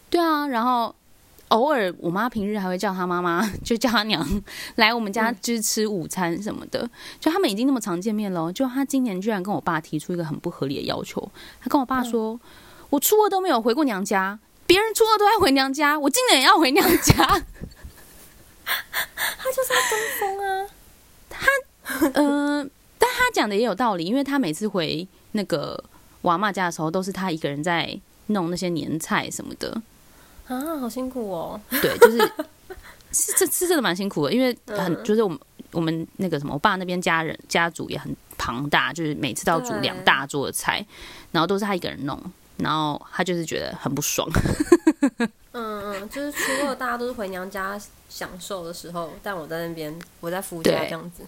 [0.09, 0.95] 对啊，然后
[1.51, 4.25] 偶尔我妈平日还会叫她妈妈， 就叫她娘
[4.75, 6.89] 来我们家就是吃午餐什么的。
[7.19, 11.29] 就他们已经那么常见面了，就她今年居然跟我爸提出一个很不合理的要求，
[11.61, 12.39] 她跟我爸说
[12.89, 17.13] ：“我初二都没有回过娘家，别人初二都在回娘家，我今年也要回娘家。”
[18.63, 20.67] 他就是要跟风啊。
[21.29, 21.47] 他
[22.13, 25.83] 嗯、但他讲的也有道理，因为他每次回那个
[26.21, 29.81] 娃妈家的时候，都是他一个人在弄那些年菜什么的。
[30.51, 31.59] 啊，好辛苦哦！
[31.69, 32.17] 对，就是
[33.13, 35.39] 是这是真的蛮辛苦的，因为很、嗯就是我们
[35.71, 40.85] 我们那个什么，我爸那边家人家族也很庞大，就是每次都要煮两大桌的菜，
[41.31, 42.21] 然后都是他一个人弄，
[42.57, 44.27] 然后他就是觉得很不爽。
[45.53, 51.23] 嗯嗯，就是除了大家都是回娘家享受的时候，但我在那边，我在夫家这样子。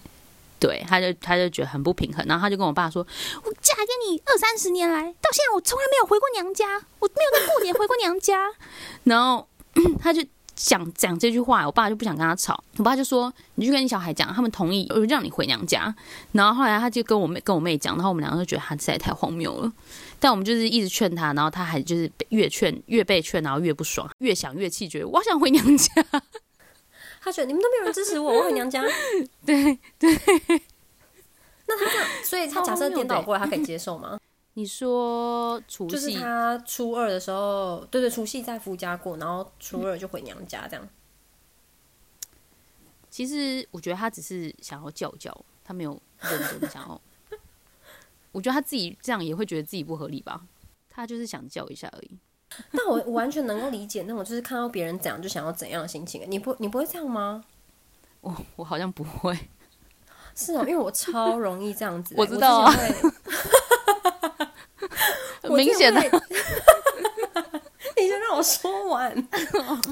[0.58, 3.06] 对，他就他就觉得很不平衡，然后他就跟我爸说
[3.44, 6.66] ：“我嫁给你二三十年来，到现在我从来没有回过娘家，
[6.98, 8.48] 我没有在过年回过娘家。
[9.04, 9.46] ”然后
[10.00, 15.94] 他就讲讲这句话，我爸就不想跟他吵，我爸就说：“你去跟你小孩讲，他们同意我就让你回娘家。”
[16.32, 19.72] 然后后来他就跟我妹跟我妹讲，然后我们两个就觉得他实在太荒谬了。
[20.18, 25.92] 但我们就是一直劝他，然后他还就是越劝越被劝，然后越不爽，越想越气，觉得我想回娘家。
[27.24, 28.84] 他觉得你们都没有人支持我， 我回娘家。
[29.46, 30.14] 对 对，
[31.66, 34.20] 那他这样，所以他假设颠倒过来，他可以接受吗？
[34.52, 40.88] 你说除就是夕他初二的时候，对对，除夕在夫家过，然后初二就回娘家这样。
[43.08, 45.34] 其实我觉得他只是想要叫叫，
[45.64, 47.00] 他没有认真想要。
[48.32, 50.44] 我觉得他自己这样也会觉得自己不合理吧，
[50.90, 52.18] 他就是想叫一下而已。
[52.72, 56.22] 但我我完全能够理解那种就是看到别人怎样就想要怎样的心情。
[56.28, 57.44] 你不你不会这样吗？
[58.20, 59.38] 我我好像不会，
[60.34, 62.14] 是哦，因为我超容易这样子。
[62.18, 62.72] 我知道啊
[65.50, 66.00] 明显的。
[67.96, 69.28] 你就让我说完。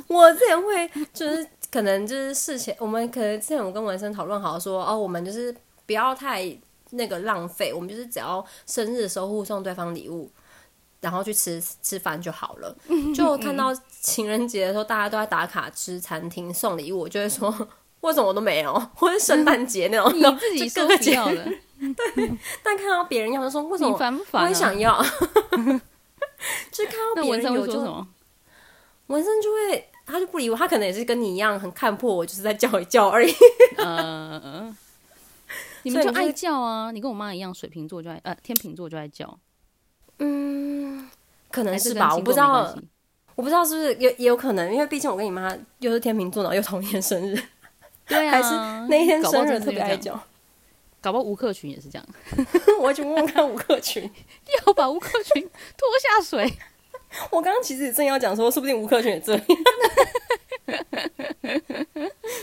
[0.09, 5.55] 我之前会就是可能就是事前，我们可能之前我跟文生讨论好说，哦，我们就是
[5.87, 6.44] 不要太
[6.90, 10.31] 那个浪费，我们就是只要生日的时候互送对方礼物，
[11.02, 12.74] 然后去吃吃饭就好了。
[13.14, 17.50] 就看到情人节的时候，大家都在打卡吃餐厅送礼物，我就会说
[18.00, 21.52] 为什么我都没有， 或者圣诞节那种，你自己说就各个节不要的，
[22.62, 24.48] 但看到别人要，就说为什你么我？
[24.48, 25.02] 也想要，
[26.72, 28.08] 就是看到别人有就会说什么？
[29.08, 33.32] 文生就会他就不理我，他可能也是跟你一样很看破我，就是在叫一叫而已。
[33.76, 34.76] 嗯，
[35.82, 36.90] 你们就爱叫啊！
[36.92, 39.38] 你跟我妈一样，水瓶座就爱呃天秤座就爱叫，
[40.18, 40.81] 嗯，
[41.52, 42.74] 可能是吧，我不知道
[43.36, 47.40] 我不知道是不是也也有可能，因为毕竟我跟你妈又是天秤座，然后又同一天生日，
[48.08, 48.48] 对啊，还是
[48.88, 50.20] 那一天生日特别爱叫。
[51.00, 52.06] 搞不好吴克群也是这样，
[52.80, 54.08] 我去问问看吴克群，
[54.66, 55.42] 要把吴克群
[55.76, 56.52] 拖下水。
[57.30, 59.42] 我刚刚其实正要讲说，说不定吴克群也这样。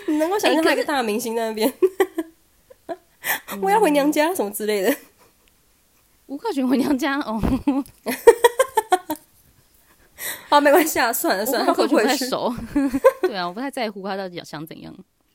[0.07, 1.73] 你能够想象他一个大明星在那边，
[3.61, 4.93] 我要回娘家什么之类的。
[6.27, 7.41] 吴克群回娘家哦，
[10.49, 12.25] 好，没关系啊，算了算了，他吴克群不回不回去？
[12.25, 12.53] 太熟。
[13.21, 14.93] 对啊，我不太在乎他到底想怎样。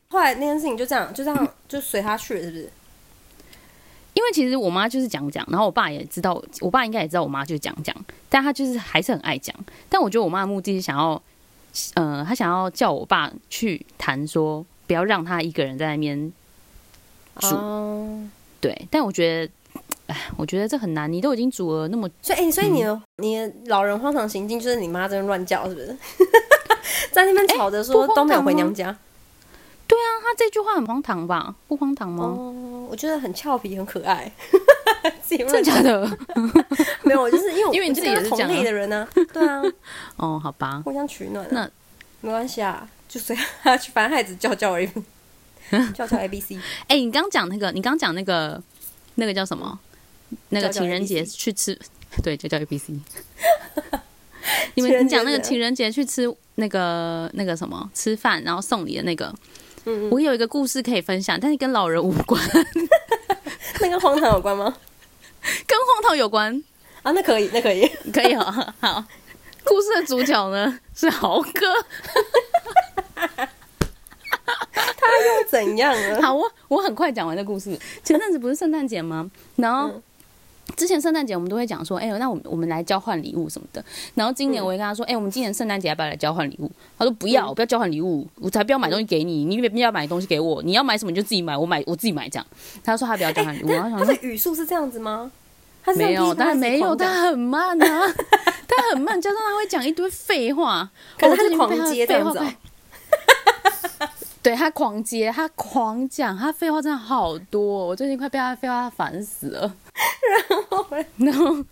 [0.08, 2.70] 后来那件事情就这样，就这样，就随他去了，是不是？
[4.14, 7.94] 因为其实我妈就是讲讲，然后我爸也知道，我爸应该也知道我妈就是讲讲，
[8.28, 9.54] 但他就是还是很爱讲。
[9.88, 11.20] 但我觉得我妈的目的是想要，
[11.94, 16.32] 呃，他想要叫我爸去谈说，不要让他一个人在那边
[17.40, 17.48] 煮。
[17.54, 18.28] 哦
[18.60, 19.52] 对，但我觉得，
[20.06, 21.10] 哎，我觉得这很难。
[21.10, 25.96] 你都已经煮了那么，所以，哎、所以你嗯的、你的老人荒唐行径就是你妈在乱叫，是不是？
[27.10, 28.96] 在那边吵着不说都没有回娘家。
[29.86, 31.54] 对啊他这句话很荒唐吧？
[31.68, 32.24] 不荒唐吗？
[32.24, 34.30] 哦，我觉得很俏皮，很可爱。
[35.28, 36.18] 真的假的？
[37.04, 39.62] 没有，我就是因为因为你自己也是同类的人呢、对啊，
[40.16, 41.48] 哦，好吧，互相取暖、啊。
[41.50, 41.70] 那
[42.20, 44.88] 没关系啊，就随他去，反正他也只叫叫而已，
[45.94, 46.58] 叫叫 A B C。
[46.88, 48.62] 哎、你刚讲那个，你刚讲那个，
[49.16, 49.78] 那个叫什么？
[50.50, 51.78] 那个情人节去吃，
[52.22, 52.94] 对，就叫 A B C。
[54.74, 59.34] 你们讲那个情人节去吃那个那个什么吃饭，然后送礼的那个，
[59.84, 62.40] 嗯嗯，我有一个故事可以分享，但是跟老人无关，
[63.80, 64.76] 那跟荒唐有关吗？
[65.66, 66.62] 跟荒唐有关，
[67.02, 67.86] 啊，那可以，那可以。
[68.12, 68.74] 可以哦。
[68.80, 69.04] 好，
[69.64, 71.84] 故事的主角呢是豪哥。
[74.96, 76.22] 他又怎样了？
[76.22, 77.78] 好，我我很快讲完这故事。
[78.02, 79.30] 前阵子不是圣诞节吗？
[79.56, 80.02] 然后。
[80.74, 83.84] 嗯之前圣诞节我们都会讲说，哎、那我们我们来交换礼物什么的。
[84.14, 86.70] 然后今年我也跟他说，哎、我们今年圣诞节要不要来交换礼物？
[86.98, 92.46] 他说不要，不要交换礼物，我才不要买东西给你，你不要买东西给我，你要买什么你就自己买，我买我自己买这样。
[92.82, 95.30] 他说他不要交换礼物，然后想说他的语速是这样子吗？
[95.84, 98.02] 他是没有，噼里啪啦当然没有，他很慢啊，
[98.66, 102.40] 他很慢，加上他会讲一堆废话，可是他是狂接这样子
[104.44, 109.74] 对他狂接，他狂讲，他废话真的好多，我最近快被他废话烦死了。
[110.46, 111.64] 然后，然后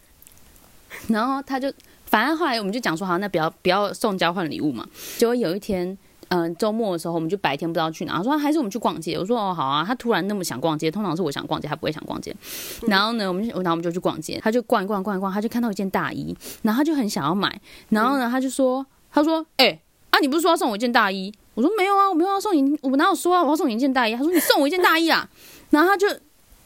[1.08, 1.70] 然后他就，
[2.06, 4.88] 反正后来我们就讲说，好，那不要不要送交换礼物嘛。
[5.18, 9.18] 结果有一天，嗯、周末的时候，我们就白天不知道去哪，他说还是我们去逛街。
[9.18, 9.84] 我说哦，好啊。
[9.86, 12.34] 他突然那么想逛街，通常是我想逛街，他不会想逛街。
[12.88, 21.34] 然后呢，我们然后我们就去逛街，他就逛一逛逛一逛，他就看到一件大衣，然后他就很想要买，然后呢，他就说，他说，哎、啊，你不是说要送我一件大衣？
[21.54, 24.16] 我说没有啊，我没有要送你，我哪有说啊，我要送你一件大衣？
[24.16, 25.28] 他说你送我一件大衣啊，
[25.70, 26.06] 然后他就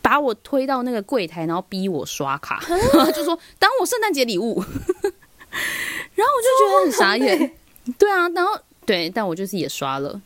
[0.00, 2.62] 把我推到那个柜台，然后逼我刷卡，
[3.12, 4.62] 就说当我圣诞节礼物，
[6.14, 7.52] 然后我就觉得很傻眼，
[7.98, 10.20] 对啊，然后对，但我就是也刷了，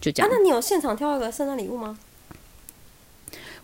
[0.00, 1.98] 就这啊，样，那你有现场挑一个圣诞礼物吗？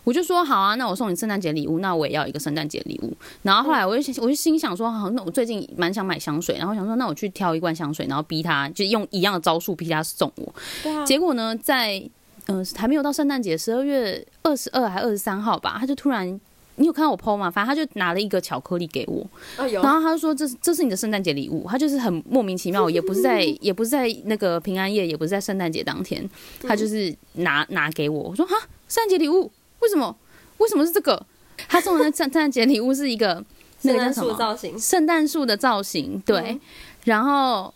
[0.05, 3.11] 我就说好啊，那我送你圣诞节礼物，那我也要一个圣诞节礼物。
[3.43, 10.55] 然后后来我就我就心想说，好，那我最近蛮想买香水，然后想说那我去挑一罐香水，然后逼他就用一样的招数逼他送我。
[10.89, 11.97] 啊，结果呢，在
[12.45, 16.39] 嗯、呃、还没有到圣诞节，十二月二十二还二十三号吧，他就突然。
[16.77, 17.49] 你有看到我 PO 吗？
[17.49, 26.29] 反正他就拿了一个巧克力给我，啊然后他就说这是这是你的圣诞节礼物，他就是很莫名其妙，也不是在 也不是在那个平安夜，也不是在圣诞节当天，
[26.63, 28.53] 他就是拿拿给我，我说哈，
[28.89, 29.49] 圣诞节礼物
[29.85, 30.15] 为什么？
[30.57, 31.23] 为什么是这个？
[31.69, 33.43] 他送的那圣圣诞节礼物是一个
[33.83, 34.37] 那 圣诞树个叫什么？
[34.37, 36.59] 造型，圣诞树的造型，对，嗯。
[37.03, 37.71] 然后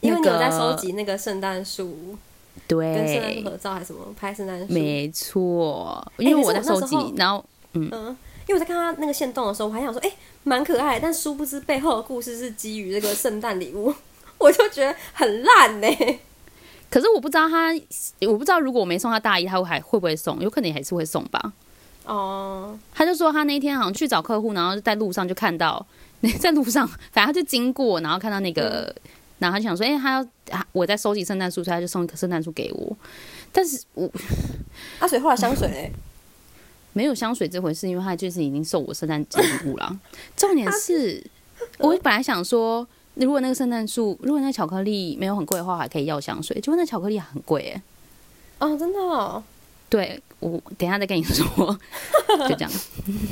[0.00, 2.16] 因为你有在收集那个圣诞树，
[2.66, 2.94] 对。
[2.94, 4.72] 跟圣诞树，合照还是什么拍圣诞树？
[4.72, 7.44] 没错，因为我在收集然后
[7.74, 7.84] 嗯，
[8.48, 10.10] 因为我在看他那个线动的时候，我还想说，哎、
[10.44, 13.94] 蛮可爱的，但殊不知背后的故事是基于这个圣诞礼物，
[14.38, 15.86] 我就觉得很烂呢、
[16.90, 17.68] 可是我不知道他，
[18.26, 20.40] 我不知道如果我没送他大衣，他会还会不会送？
[20.40, 21.52] 有可能还是会送吧。
[22.04, 25.86] 哦，他就说他那一天好像去找客户，然后在路上就看到，
[26.40, 28.92] 在路上，反正他就经过，然后看到那个、
[29.38, 32.96] 然后他就想说，哎、他要啊我在收集圣诞树，所以他就送一棵圣诞树给我。
[33.52, 34.10] 但是我
[34.98, 35.92] 啊，所以后来香水嘞，
[36.92, 39.96] 没有香水这回事，因为他就是已经送我圣诞节礼物了。
[40.36, 41.24] 重点是，
[41.78, 42.84] 我本来想说，
[43.20, 46.58] 如果那个圣诞树，如果那个巧克力没有很贵的话，还可以要香水。
[46.60, 47.82] 结果那巧克力很贵哎。
[48.58, 49.42] 哦，真的、哦，
[49.88, 51.44] 对我等一下再跟你说，
[52.48, 52.70] 就这样。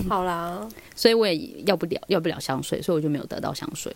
[0.09, 0.67] 好啦。
[0.95, 3.95] 所以我也要不了要不了香水，所以我就没有得到香水。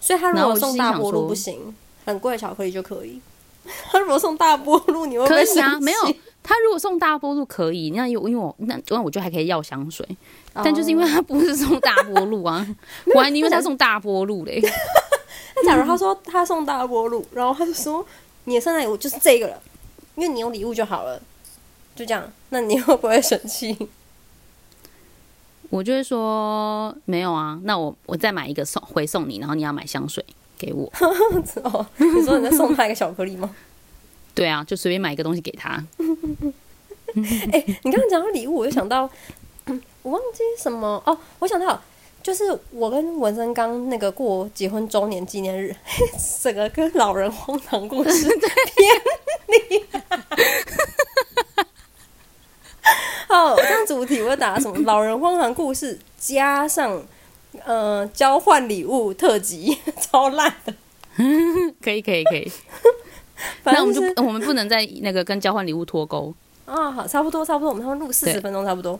[0.00, 1.74] 所以他如果送大波路不行，
[2.06, 3.20] 很贵的巧克力就可以。
[3.92, 5.98] 他如果送大波路，你会可以啊，没有
[6.42, 10.06] 他如果送大波路可以，那因为因为我那那我就还可以要香水，
[10.54, 12.66] 但就是因为他不是送大波路啊，
[13.14, 14.62] 我还宁愿他送大波路嘞。
[15.62, 18.04] 那假如他说他送大波路，然后他就说
[18.44, 19.62] 你的圣诞礼物就是这个了，
[20.16, 21.20] 因为你有礼物就好了，
[21.94, 23.76] 就这样，那你会不会生气？
[25.68, 30.24] 我就会说没有啊，那我我再买一个送回送你，然后你要买香水
[30.58, 30.90] 给我。
[31.62, 33.54] 哦，你说你在送他一个巧克力吗？
[34.34, 35.70] 对啊，就随便买一个东西给他。
[37.52, 39.08] 哎、你刚刚讲到礼物，我就想到，
[40.02, 41.80] 我忘记什么哦，我想到
[42.22, 45.74] 就是我跟文森刚那个过结婚周年纪念日，
[46.42, 48.48] 整个跟老人荒唐故事 偏
[49.48, 49.84] 离。
[53.28, 54.76] 好，这样主题我打什么？
[54.84, 57.02] 老人荒唐故事加上
[57.64, 60.74] 呃交换礼物特辑，超烂的。
[61.82, 62.50] 可以可以可以，
[63.62, 66.34] 反那我们就我们不能在那个跟交换礼物脱钩。
[66.66, 68.98] 啊，好，差不多差不多，我们他们录四十分钟差不多。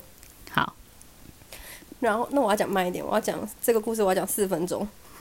[2.01, 4.87] 好，然后，那我要讲慢一点，我要讲这个故事，我要讲四分钟。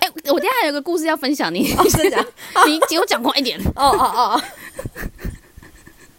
[0.00, 2.26] 哎、我等一下还有个故事要分享你，哦，真的假的？
[2.70, 3.58] 你给我讲快一点。
[3.74, 4.42] 哦哦哦哦。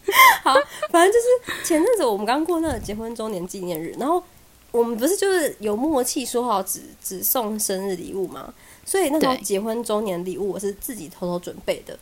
[0.44, 0.54] 好，
[0.90, 4.22] 反正就是前阵子我们刚过那个结婚周年纪念日，然后
[4.70, 8.52] 我们不是就是有默契说好只只送生日礼物嘛，
[8.84, 11.98] 所以那时候对结婚周年礼物我是自己偷偷准备的，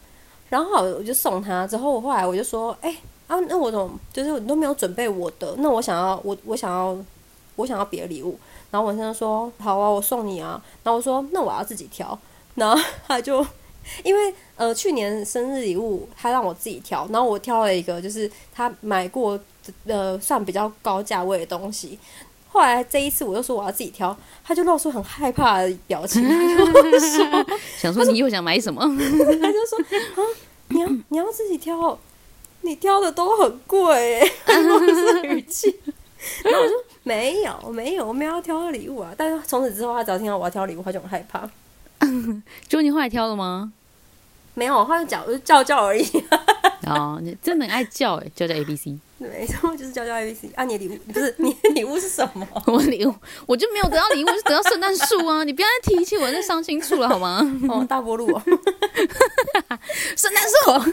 [0.49, 2.97] 然后好我就送他，之后后来我就说，哎、
[3.29, 6.99] 啊，那我怎么就是你都没有准备我的，那我想要我我想要
[7.61, 8.39] 我想要别的礼物，
[8.71, 12.19] 然后文生说好啊，我送你啊，然后我说那我要自己挑，
[12.55, 13.47] 然后 他就
[14.05, 19.39] 因为呃去年生日礼物他让我自己挑，然后我挑了一个就是他买过
[19.87, 21.99] 呃算比较高价位的东西。
[22.53, 26.23] 后来这一次我又说我要自己挑，他就露出很害怕的表情，
[27.79, 28.83] 想说你又想买什么？
[28.83, 29.79] 他就说
[30.17, 30.21] 啊
[30.69, 31.99] 你要你要自己挑，
[32.63, 34.21] 你挑的都很贵、
[35.25, 35.75] 语气。
[36.45, 39.13] 然后我说没有没有，我没有要挑礼物啊。
[39.17, 41.49] 但是从此之后，他只要听到我要挑礼物，他就很害怕。
[42.69, 43.73] 结果你后来挑了吗？
[44.55, 46.05] 没有，他就叫就叫叫而已。
[46.87, 48.99] 哦，你真的很爱叫哎，叫叫 A B C。
[49.19, 50.65] 没错，就是叫叫 A B C 啊。
[50.65, 52.47] 你的礼物不是 你的礼物是什么？
[52.67, 53.15] 我礼物
[53.47, 55.45] 我就没有得到礼物，我就得到圣诞树啊！
[55.45, 57.41] 你不要再提起我那伤心处了好吗？
[57.69, 58.43] 哦，大波路哦。
[60.17, 60.93] 圣诞树，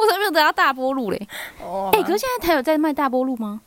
[0.00, 1.28] 我才没有得到大波路嘞。
[1.62, 3.60] 哦，哎、可是现在台有在卖大波路吗？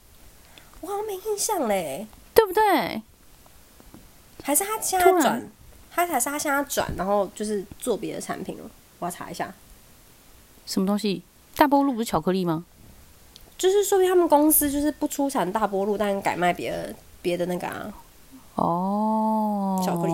[0.82, 3.02] 我好像没印象嘞，对不对？
[4.44, 5.50] 还是他现在转，
[5.92, 8.64] 他还是他现在转，然后就是做别的产品了。
[9.00, 9.54] 我要查一下，
[10.66, 11.22] 什么东西？
[11.56, 12.66] 大波路不是巧克力吗？
[13.58, 17.94] 就是说明他们公司就是不出产大波路，但改卖别的别的那个啊。
[18.56, 20.14] 哦，巧克力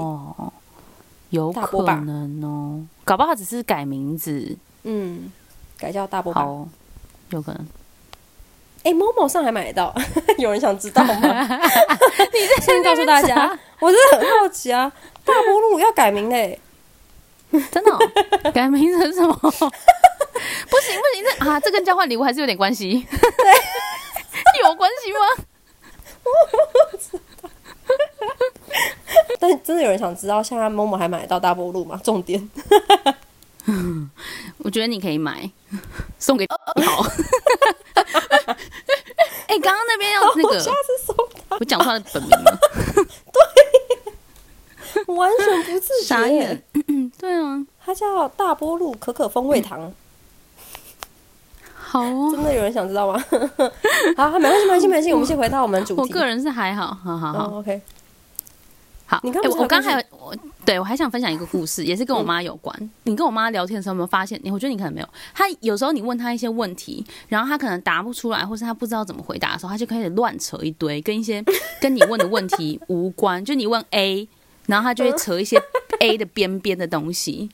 [1.30, 5.32] 有可能哦，搞不好只是改名字，嗯，
[5.78, 6.42] 改叫大波霸。
[6.42, 6.68] 哦，
[7.30, 7.66] 有可能。
[8.84, 9.94] 哎、某某上还买得到，
[10.38, 11.14] 有人想知道吗？
[12.34, 14.92] 你先告诉大家， 我真的很好奇啊，
[15.26, 16.60] 大波路要改名嘞。
[17.72, 17.98] 真的、哦、
[18.54, 19.34] 改名成什么？
[19.34, 23.06] 不行不行，这啊，这跟交换礼物还是有点关系。
[24.64, 25.20] 有关系吗？
[29.40, 32.00] 但真的有人想知道，现在某某还买得到大波路吗？
[32.04, 32.50] 重点，
[34.58, 35.50] 我觉得你可以买，
[36.20, 36.46] 送给
[36.86, 37.06] 好。
[39.48, 40.56] 哎、刚刚那边要 那个
[41.60, 42.60] 我讲出他的本名了，
[45.16, 47.12] 完全不自觉傻耶眼。
[47.18, 49.92] 对啊，它叫大波路可可风味糖，
[51.74, 52.30] 好哦。
[52.32, 53.24] 真的有人想知道吗？
[54.18, 56.02] 好，没关系，没关系，没关系，我们先回到我们主题。
[56.02, 57.40] 我个人是还好，好好好。
[57.40, 57.82] 哦，OK，
[59.06, 60.04] 好，你刚欸我我刚还有
[60.66, 62.90] 对我还想分享一个故事，也是跟我妈有关。
[63.04, 64.40] 你跟我妈聊天的时候，有没有发现？
[64.44, 65.08] 你我觉得你可能没有。
[65.34, 71.44] 她有时候你问她一些问题，然后她可能答不出来，或是她不知道怎么回答的时候，她就开始乱扯一堆，跟一些
[71.82, 73.44] 跟你问的问题无关。
[73.44, 74.28] 就你问 A，
[74.66, 75.62] 然后她就会扯一些
[76.00, 77.50] A 的边边的东西，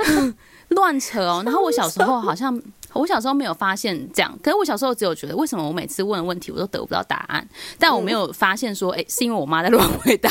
[0.68, 1.42] 乱扯哦。
[1.46, 2.60] 然后我小时候好像。
[2.92, 7.46] 我小时候没有发现这样，可是我小时候只有觉得，为什么我每次问问题我都得不到答案？
[7.78, 10.30] 但我没有发现说，哎、是因为我妈在乱回答。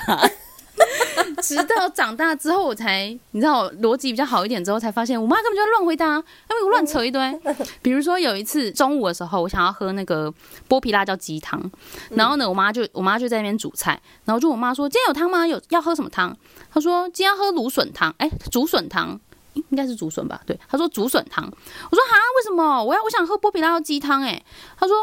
[1.41, 6.05] 直到长大之后，我才你知道逻辑比较好一点之后，才发现我妈根本就乱回答，
[6.47, 7.39] 他们乱扯一堆。
[7.82, 10.34] 比如说有一次中午的时候，我想要喝那个
[10.67, 11.61] 剥皮辣椒鸡汤，
[12.11, 15.45] 然后呢，我妈就我妈就在那边煮菜，然后就我妈说今天有汤吗？
[15.45, 16.36] 有要喝什么汤？
[16.73, 19.19] 她说今天要喝芦笋汤，哎，竹笋汤。
[19.53, 20.41] 应该是竹笋吧？
[20.45, 21.45] 对，她说竹笋汤。
[21.45, 22.84] 我说哈，为什么？
[22.84, 24.21] 我要我想喝剥皮辣椒鸡汤。
[24.21, 24.43] 哎，
[24.78, 24.95] 她说。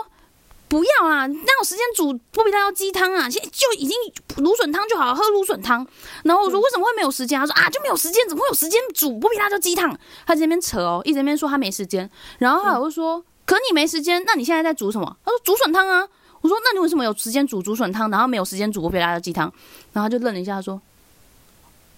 [0.73, 1.27] 不要啊！
[1.27, 3.29] 哪有时间煮剥皮辣椒鸡汤啊？
[3.29, 3.95] 现在就已经
[4.37, 5.87] 芦笋汤就好了，喝芦笋汤。
[6.25, 7.39] 然后我说为什么会没有时间？
[7.39, 9.91] 他说啊，就没有时间，怎么会有时间煮剥皮辣椒鸡汤？
[10.27, 12.11] 他在那边扯哦，一直在那边说他没时间。
[12.39, 15.15] 然后他又说，可你没时间，那你现在在煮什么？
[15.27, 16.09] 他说竹笋汤啊。
[16.41, 19.53] 我说那你为什么有时间煮竹笋汤，然后没有时间煮剥皮辣椒鸡汤？
[19.93, 20.81] 然后他就愣了一下，说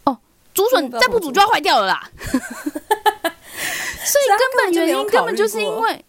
[0.03, 0.19] 哦，
[0.53, 2.11] 竹笋再不煮就要坏掉了啦。
[2.27, 2.35] 所
[4.21, 6.05] 以根本原因根本就是因为。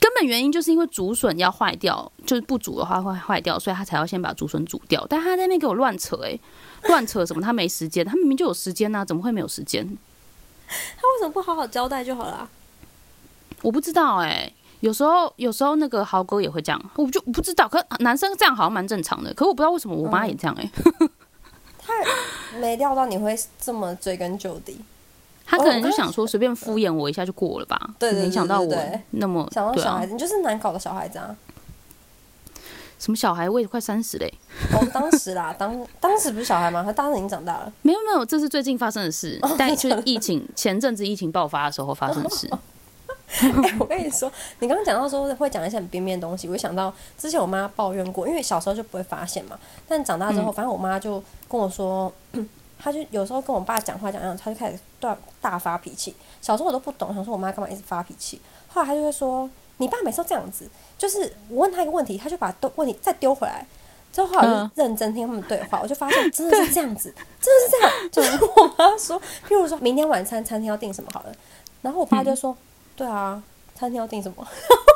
[0.00, 5.04] 根本原因就是因为竹笋要坏掉，就是不煮的话会坏掉，所以他才要先把竹笋煮掉。
[5.08, 6.38] 但他在那边给我乱扯，哎，
[6.84, 7.42] 乱扯什么？
[7.42, 9.84] 他没时间，他明明就有时间呐，怎么会没有时间？
[10.68, 12.48] 他为什么不好好交代就好了？
[13.62, 17.66] 我不知道哎，有时候有时候那个豪哥也会这样，我就不知道。
[17.68, 20.70] 可男生这样好像蛮正常的，可我不知道为什么我妈也这样哎。
[21.80, 21.94] 他
[22.58, 24.78] 没料到你会这么追根究底。
[25.50, 28.76] 他可能就想说随便敷衍我一下就过了吧，没想到我
[29.12, 31.34] 那么想到小孩子，你就是难搞的小孩子啊！
[32.98, 33.48] 什么小孩？
[33.48, 34.30] 我也快三十嘞！
[34.74, 36.82] 哦，当时啦，当当时不是小孩吗？
[36.84, 37.72] 他当时已经长大了。
[37.80, 42.46] 没有没有，这是最近发生的事，但就是 疫情前阵子疫情爆发的时候发生的事。
[43.78, 52.12] 我跟你说，你刚刚讲到说会讲一些很边边的东西，我就想到之前我妈抱怨过，因为小时候就不会发现嘛，但长大之后，反正我妈就跟我说。
[52.80, 56.14] 她就有时候跟我爸讲话讲讲，她就开始大大发脾气。
[56.40, 58.40] 小时候我都不懂，想说我妈干嘛一直发脾气。
[58.68, 60.68] 后来她就会说：“你爸每次都这样子。”
[60.98, 63.66] 就是我问他一个问题，他就把都问题再丢回来。
[64.12, 67.92] 之后后来就认真听他们对话，我就发现真的是这样子，真的是这样。
[68.10, 71.32] 就是我妈说，譬如说明天晚餐餐厅要订什么好了，
[71.82, 72.56] 然后我爸就说
[72.96, 73.40] ：“对啊，
[73.74, 74.46] 餐厅要订什么？”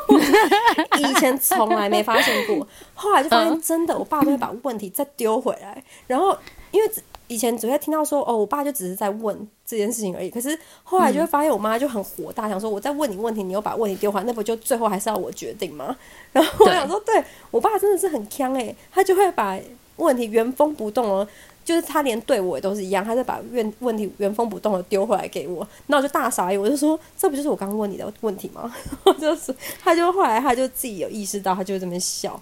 [0.99, 5.83] 以前从来没发现过，后来就发现真的，我爸都会把问题再丢回来。
[6.07, 6.37] 然后
[6.71, 6.91] 因为。
[7.33, 10.29] 以前只会听到说哦，我爸就只是在问这件事情而已。
[10.29, 15.95] 可是后来就会发现，我妈就很火大，想说我在问你问题，你又把问题丢回来，那不就最后还是要我决定吗？
[16.31, 19.59] 然后我想说，对我爸真的是很强哎，他就会把
[19.97, 21.27] 问题原封不动哦，
[21.65, 28.73] 就是他连对我也都是一样，他就把问问题原封不动的丢回来给我，那我就大傻眼，我就说这不就是我刚刚问你的问题吗？
[29.19, 32.39] 就是他就后来他就自己有意识到，他就这么笑。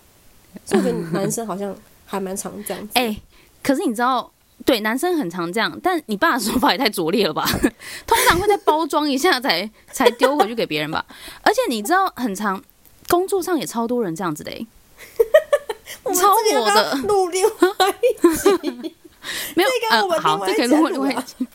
[0.65, 1.73] 所以我觉得男生好像
[2.05, 2.89] 还蛮常这样子。
[2.95, 3.15] 哎，
[3.63, 4.29] 可是你知道？
[4.66, 7.45] 对，男生很常这样，但你爸的手法也太拙劣了吧？
[8.05, 11.05] 通常会再包装一下，才才丢回去给别人吧。
[11.41, 12.62] 而且你知道，很常
[13.09, 14.51] 工作上也超多人这样子的，
[16.14, 16.95] 超火的。
[17.07, 18.95] 录另外一集，
[19.55, 21.47] 没有呃，好，这可以录另外一集。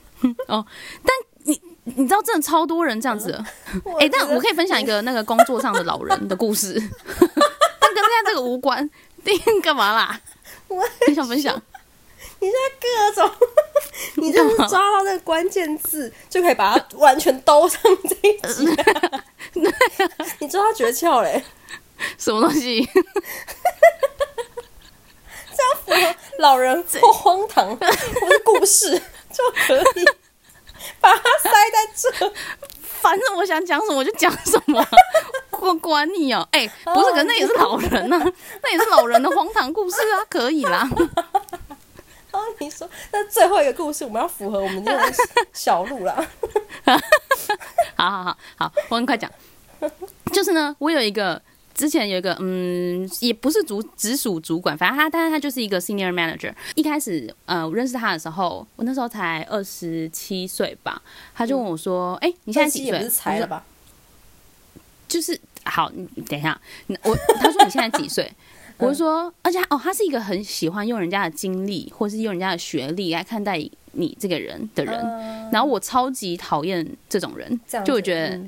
[0.48, 0.64] 哦，
[1.02, 3.40] 但你你知道，真的超多人这样子。
[4.00, 8.88] 哎，但我可以分享一个那个工作上的老人的故事，但跟现在这个无关。
[9.62, 10.20] 干嘛啦？
[11.08, 11.60] 你想分享？
[12.38, 12.86] 你现在各
[13.22, 13.30] 种，
[14.16, 18.66] 你就是抓到那个关键字，就可以把它完全兜上这一集。
[20.40, 21.42] 你知道诀窍嘞？
[22.18, 22.84] 什么东西？
[25.56, 27.86] 这样符合老人或荒唐或
[28.30, 28.90] 是故事
[29.32, 30.04] 就可以
[31.00, 32.32] 把它塞在这。
[33.00, 34.84] 反正我想讲什么我就讲什么，
[35.60, 36.46] 我管你哦。
[36.52, 38.18] 哎，不是，可那也是老人呐，
[38.62, 40.88] 那也是老人的荒唐故事啊，可以啦。
[42.58, 45.12] 你说，那最后一个故事，我们要符合我们这个
[45.52, 46.14] 小路啦。
[47.96, 49.30] 好好好好，我很快讲。
[50.32, 51.40] 就是呢，我有一个
[51.74, 56.52] 之前有一个，嗯，也不是主直属主管，反正他，但是他就是一个 senior manager。
[56.74, 61.00] 一开始，呃，我认识他的时候，我那时候才二十七岁吧。
[61.34, 63.64] 他就问我说：“哎，你现在几岁？”才了吧？
[65.08, 66.60] 就是好，你等一下，
[67.02, 68.30] 我他说你现在几岁？
[68.78, 73.58] 我是说，而且哦，他是一个很喜欢用人家的经历，或是用人家的学历来看待
[73.92, 74.94] 你这个人的人。
[75.50, 78.40] 然后我超级讨厌这种人，就我觉得，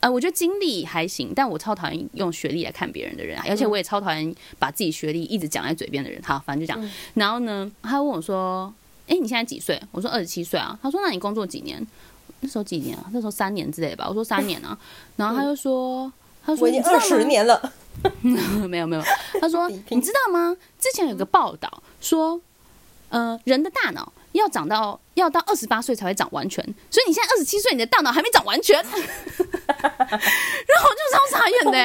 [0.00, 6.20] 呃，我觉得经历还行，但我超讨厌用学历来看别人的人，而且我也超讨厌把自己学历一直讲在嘴边的人。
[6.22, 6.90] 好，反正就讲。
[7.14, 8.72] 然后呢，他问我说
[9.06, 11.86] ：“哎，你现在几岁？”我说：“二十七岁啊。”他说：“那你工作几年？”
[12.40, 13.08] 那时候几年啊？
[13.12, 14.06] 那时候三年之类吧。
[14.08, 14.76] 我说：“三年啊。”
[15.16, 16.12] 然后他就说
[16.44, 17.72] ：“他说我已经二十年了。”
[18.68, 19.02] 没有没有，
[19.40, 20.56] 他说 你知道吗？
[20.78, 22.40] 之前有个报道说，
[23.08, 28.76] 呃，人的大脑要长到要到二十八岁才会长完全，所以你现在二十七岁，你的大脑还没长完全。
[28.84, 31.78] 然后我就超傻眼的，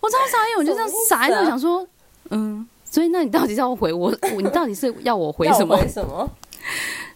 [0.00, 1.86] 我超傻眼，我就这样傻眼，我想说，
[2.30, 4.14] 嗯，所以那你到底是要回我？
[4.34, 5.76] 我你到底是要我回什么？
[5.76, 6.28] 回什么？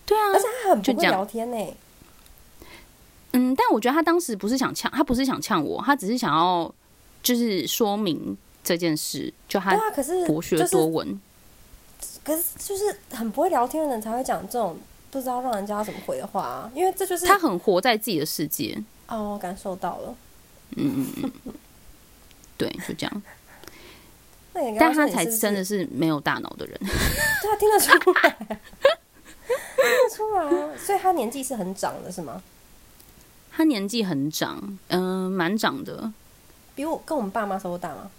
[0.06, 1.56] 对啊而，且他很不会就这样聊天呢。
[3.32, 6.72] 嗯，但我觉得他当时不是想呛，他不是想呛我，他只是想要
[7.22, 11.20] 就是说明这件事，就他对啊，可是博学就是多闻。
[12.24, 14.78] 可是就是很不会聊天的人才会讲这种
[15.10, 20.14] 不知道让人家怎么回的话啊，因为这就是他很活在自己的世界，哦，感受到了。
[20.76, 21.52] 嗯嗯嗯
[22.56, 23.22] 对，就这样。
[24.78, 28.56] 但他才真的是没有大脑的人，对啊，听得出来， 听
[29.98, 30.70] 得出来啊。
[30.78, 32.42] 所以他年纪是很长的，是吗？
[33.54, 36.10] 他年纪很长，嗯、蛮长的，
[36.74, 38.10] 比我跟我们爸妈差不多大吗？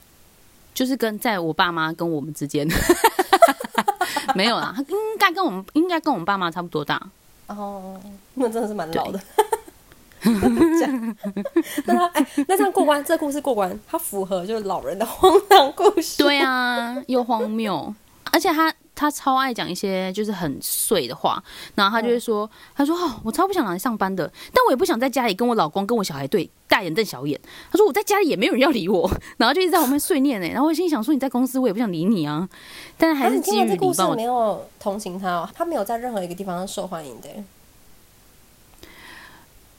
[0.74, 2.68] 就是跟在我爸妈跟我们之间
[4.34, 7.02] 没有啦，他应该跟我们应该跟我们爸妈差不多大。
[7.48, 8.00] 哦，
[8.36, 9.20] 那真的是蛮老的。
[10.24, 11.18] 这样
[11.86, 16.24] 那他哎、那这样过关，这故事过关，他符合就是老人的荒唐故事。
[16.24, 17.94] 对啊，又荒谬，
[18.32, 21.44] 而且他他超爱讲一些就是很碎的话，
[21.76, 27.40] 然后他就会说，他说哦，我超不想来上班的，但我也不想在家里跟我老公跟我小孩对大眼瞪小眼。
[27.72, 30.48] 他说我在家里也没有人要理我，然后就一直在旁边碎念呢。
[30.48, 32.48] 然后我心里想说你在公司我也不想理你啊，
[32.98, 37.30] 但是还啊是基于礼貌事没有同情他哦，他没有在任何一个地方是受欢迎的。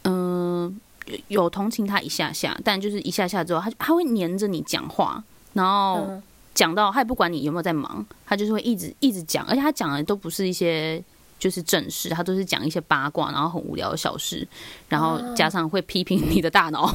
[0.07, 6.23] 嗯、有有同情他一下下，但就是一下下之后，他他会黏着你讲话，然后嗯，
[6.55, 11.03] 讲到他也不管你有没有在忙，他就是会一直一直讲，而且他讲的都不是一些
[11.39, 14.47] 就是正事，他都是讲一些八卦，然后很无聊的小事，
[14.89, 16.87] 然后加上会批评你的大脑，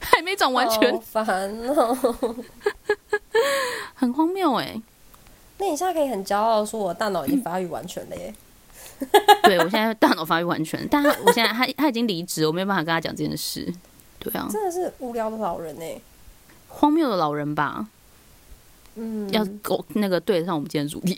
[0.00, 2.36] 还没长完全，好烦哦。
[3.94, 4.80] 很荒谬哎、
[5.58, 8.34] 那你现在可以很骄傲地说，我大脑已经发育完全了耶。
[9.42, 13.70] 对我现在大脑发育完全，但他我现在他他已经离职，我没有办法跟他讲这件事。
[14.18, 15.84] 对啊，真的是无聊的老人呢。
[16.68, 17.86] 荒谬的老人吧，
[18.96, 21.16] 嗯，要够那个对得上我们今天主题。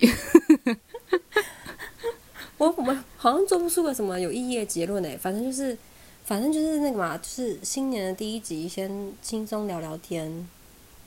[2.59, 5.09] 我我们好像做不出个什么有意义的结论呢。
[5.21, 5.79] 反正就是，
[6.25, 10.49] 反正就是那个嘛，就是新年的第一集，先轻松聊聊天。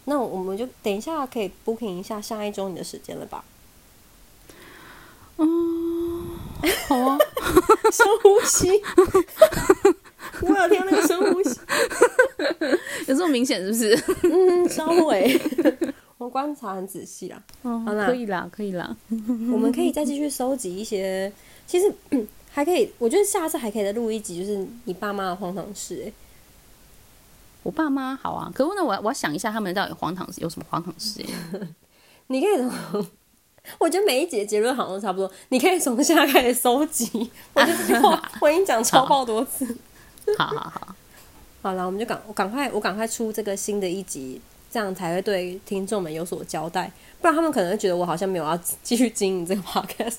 [0.06, 3.44] 那我们就等一下可以 booking 一下下一周你的时间了吧？
[6.88, 7.18] 好啊，
[7.92, 8.70] 深呼吸，
[10.42, 11.60] 我有听那个深呼吸，
[13.08, 14.04] 有这么明显是不是？
[14.24, 15.40] 嗯，稍微，
[16.22, 17.42] 我观察很仔细啦。
[17.64, 18.96] 嗯好啦可以啦，可以啦。
[19.52, 21.32] 我们可以再继续收集一些，
[21.66, 26.14] 其实、 嗯还可以，我觉得下次还可以再录一集，就是你爸妈的荒唐事、欸。
[27.64, 31.28] 我爸妈好啊，可是呢，我我要想一下，他们到底荒唐有什么荒唐事、欸？
[32.28, 32.58] 你可以
[32.92, 33.08] 从，
[33.80, 37.32] 我觉得每一节结论好像都差不多，你可以从现在开始收集。
[37.54, 39.66] 我就这句话我已经讲超爆多次。
[40.38, 40.96] 好好好，
[41.62, 44.42] 好了，我们就赶我赶快我赶快出这个新的一集，
[44.72, 50.16] 这样才会对听众们有所交代，不然他们可能会觉得我好像没有要继续经营这个 podcast。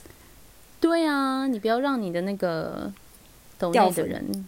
[0.78, 2.92] 对啊，你不要让你的那个
[3.59, 4.44] 抖内的人，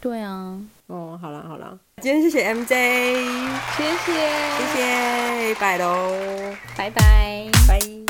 [0.00, 4.12] 对啊，哦，好啦好啦，今天谢谢 MJ，谢谢，
[4.58, 6.10] 谢谢，拜喽，
[6.76, 7.46] 拜拜。
[7.68, 8.03] 拜。